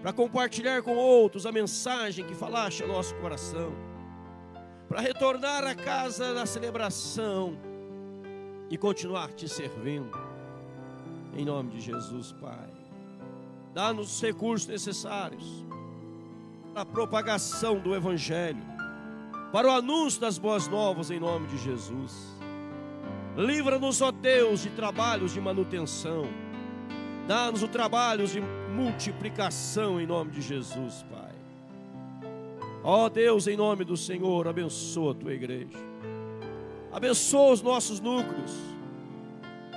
para 0.01 0.13
compartilhar 0.13 0.83
com 0.83 0.97
outros 0.97 1.45
a 1.45 1.53
mensagem 1.53 2.25
que 2.25 2.35
falaste 2.35 2.83
ao 2.83 2.89
nosso 2.89 3.15
coração, 3.17 3.73
para 4.89 5.01
retornar 5.01 5.65
à 5.65 5.75
casa 5.75 6.33
da 6.33 6.47
celebração 6.47 7.59
e 8.71 8.79
continuar 8.79 9.33
te 9.33 9.49
servindo. 9.49 10.17
Em 11.37 11.45
nome 11.45 11.73
de 11.73 11.81
Jesus, 11.81 12.33
Pai. 12.33 12.78
Dá-nos 13.75 14.15
os 14.15 14.23
recursos 14.23 14.67
necessários 14.67 15.65
para 16.73 16.83
a 16.83 16.87
propagação 16.87 17.79
do 17.79 17.95
Evangelho, 17.95 18.63
para 19.53 19.69
o 19.69 19.71
anúncio 19.71 20.21
das 20.21 20.39
boas 20.39 20.69
novas 20.69 21.11
em 21.11 21.21
nome 21.21 21.47
de 21.47 21.59
Jesus. 21.59 22.37
Livra-nos, 23.37 24.01
ó 24.03 24.11
Deus, 24.11 24.63
de 24.63 24.71
trabalhos 24.71 25.33
de 25.33 25.41
manutenção. 25.41 26.25
Dá-nos 27.27 27.63
o 27.63 27.69
trabalho 27.69 28.27
de 28.27 28.41
multiplicação 28.41 30.01
em 30.01 30.07
nome 30.07 30.31
de 30.33 30.41
Jesus, 30.41 31.05
Pai. 31.11 31.29
Ó 32.83 33.09
Deus, 33.09 33.47
em 33.47 33.57
nome 33.57 33.85
do 33.85 33.97
Senhor, 33.97 34.49
abençoa 34.49 35.13
a 35.13 35.15
tua 35.15 35.35
igreja. 35.35 35.79
Abençoa 36.93 37.53
os 37.53 37.63
nossos 37.63 38.01
núcleos. 38.01 38.78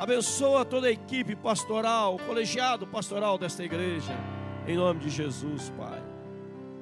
Abençoa 0.02 0.66
toda 0.66 0.88
a 0.88 0.92
equipe 0.92 1.36
pastoral, 1.36 2.18
colegiado 2.26 2.88
pastoral 2.88 3.38
desta 3.38 3.64
igreja. 3.64 4.12
Em 4.68 4.76
nome 4.76 5.00
de 5.00 5.12
Jesus, 5.12 5.72
Pai. 5.78 6.02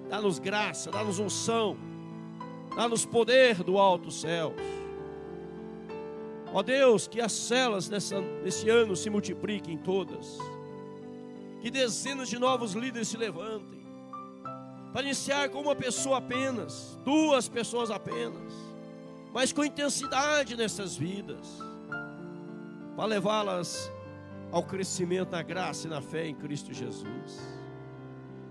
Dá-nos 0.07 0.39
graça, 0.39 0.89
dá-nos 0.89 1.20
unção. 1.20 1.76
Dá-nos 2.74 3.05
poder 3.05 3.61
do 3.61 3.78
alto 3.78 4.09
céu. 4.09 4.55
Ó 6.53 6.63
Deus, 6.63 7.09
que 7.09 7.20
as 7.20 7.34
celas 7.34 7.89
nessa, 7.89 8.22
nesse 8.22 8.70
ano 8.70 8.95
se 8.95 9.09
multipliquem 9.09 9.78
todas 9.78 10.38
que 11.59 11.70
dezenas 11.70 12.30
de 12.30 12.39
novos 12.39 12.72
líderes 12.72 13.09
se 13.09 13.17
levantem, 13.17 13.84
para 14.93 15.01
iniciar 15.01 15.49
com 15.49 15.59
uma 15.59 15.76
pessoa 15.76 16.20
apenas, 16.20 16.97
duas 17.03 17.49
pessoas 17.49 17.91
apenas, 17.91 18.53
mas 19.34 19.51
com 19.51 19.65
intensidade 19.65 20.55
nessas 20.55 20.95
vidas, 20.95 21.59
para 22.99 23.07
levá-las 23.07 23.89
ao 24.51 24.61
crescimento 24.61 25.31
na 25.31 25.41
graça 25.41 25.87
e 25.87 25.89
na 25.89 26.01
fé 26.01 26.27
em 26.27 26.35
Cristo 26.35 26.73
Jesus. 26.73 27.39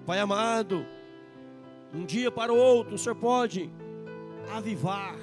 Pai 0.06 0.18
amado, 0.18 0.86
um 1.92 2.02
dia 2.06 2.30
para 2.30 2.50
o 2.50 2.56
outro, 2.56 2.94
o 2.94 2.98
Senhor 2.98 3.14
pode 3.14 3.70
avivar, 4.50 5.16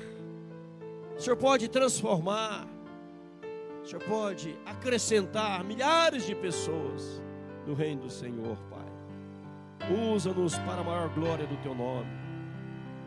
o 1.18 1.20
Senhor 1.20 1.38
pode 1.38 1.68
transformar, 1.68 2.68
o 3.82 3.88
Senhor 3.88 4.04
pode 4.04 4.56
acrescentar 4.64 5.64
milhares 5.64 6.28
de 6.28 6.36
pessoas 6.36 7.20
no 7.66 7.74
reino 7.74 8.04
do 8.04 8.12
Senhor, 8.12 8.56
Pai. 8.70 9.90
Usa-nos 10.14 10.56
para 10.60 10.82
a 10.82 10.84
maior 10.84 11.10
glória 11.10 11.48
do 11.48 11.58
Teu 11.64 11.74
nome. 11.74 12.12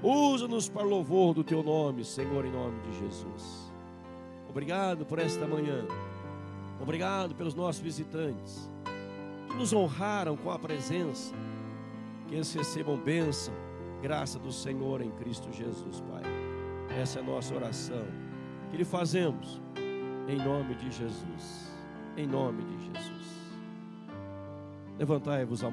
Usa-nos 0.03 0.69
para 0.69 0.83
louvor 0.83 1.33
do 1.33 1.45
Teu 1.45 1.63
nome, 1.63 2.05
Senhor, 2.05 2.45
em 2.45 2.51
nome 2.51 2.81
de 2.81 2.99
Jesus. 2.99 3.73
Obrigado 4.51 5.07
por 5.07 5.21
esta 5.21 5.47
manhã. 5.47 5.87
Obrigado 6.81 7.35
pelos 7.35 7.55
nossos 7.55 7.81
visitantes 7.81 8.71
que 9.49 9.57
nos 9.57 9.73
honraram 9.73 10.37
com 10.37 10.51
a 10.51 10.59
presença. 10.59 11.35
Que 12.27 12.35
eles 12.35 12.53
recebam 12.53 12.97
bênção, 12.97 13.55
graça 14.03 14.39
do 14.39 14.53
Senhor 14.53 15.01
em 15.01 15.11
Cristo 15.13 15.51
Jesus, 15.51 16.01
Pai. 16.03 16.23
Essa 16.91 17.19
é 17.19 17.23
a 17.23 17.25
nossa 17.25 17.55
oração 17.55 18.05
que 18.71 18.77
lhe 18.77 18.85
fazemos 18.85 19.61
em 20.29 20.37
nome 20.37 20.75
de 20.75 20.91
Jesus. 20.91 21.73
Em 22.17 22.27
nome 22.27 22.63
de 22.65 22.79
Jesus. 22.85 23.19
Levantai-vos 24.99 25.63
a 25.63 25.67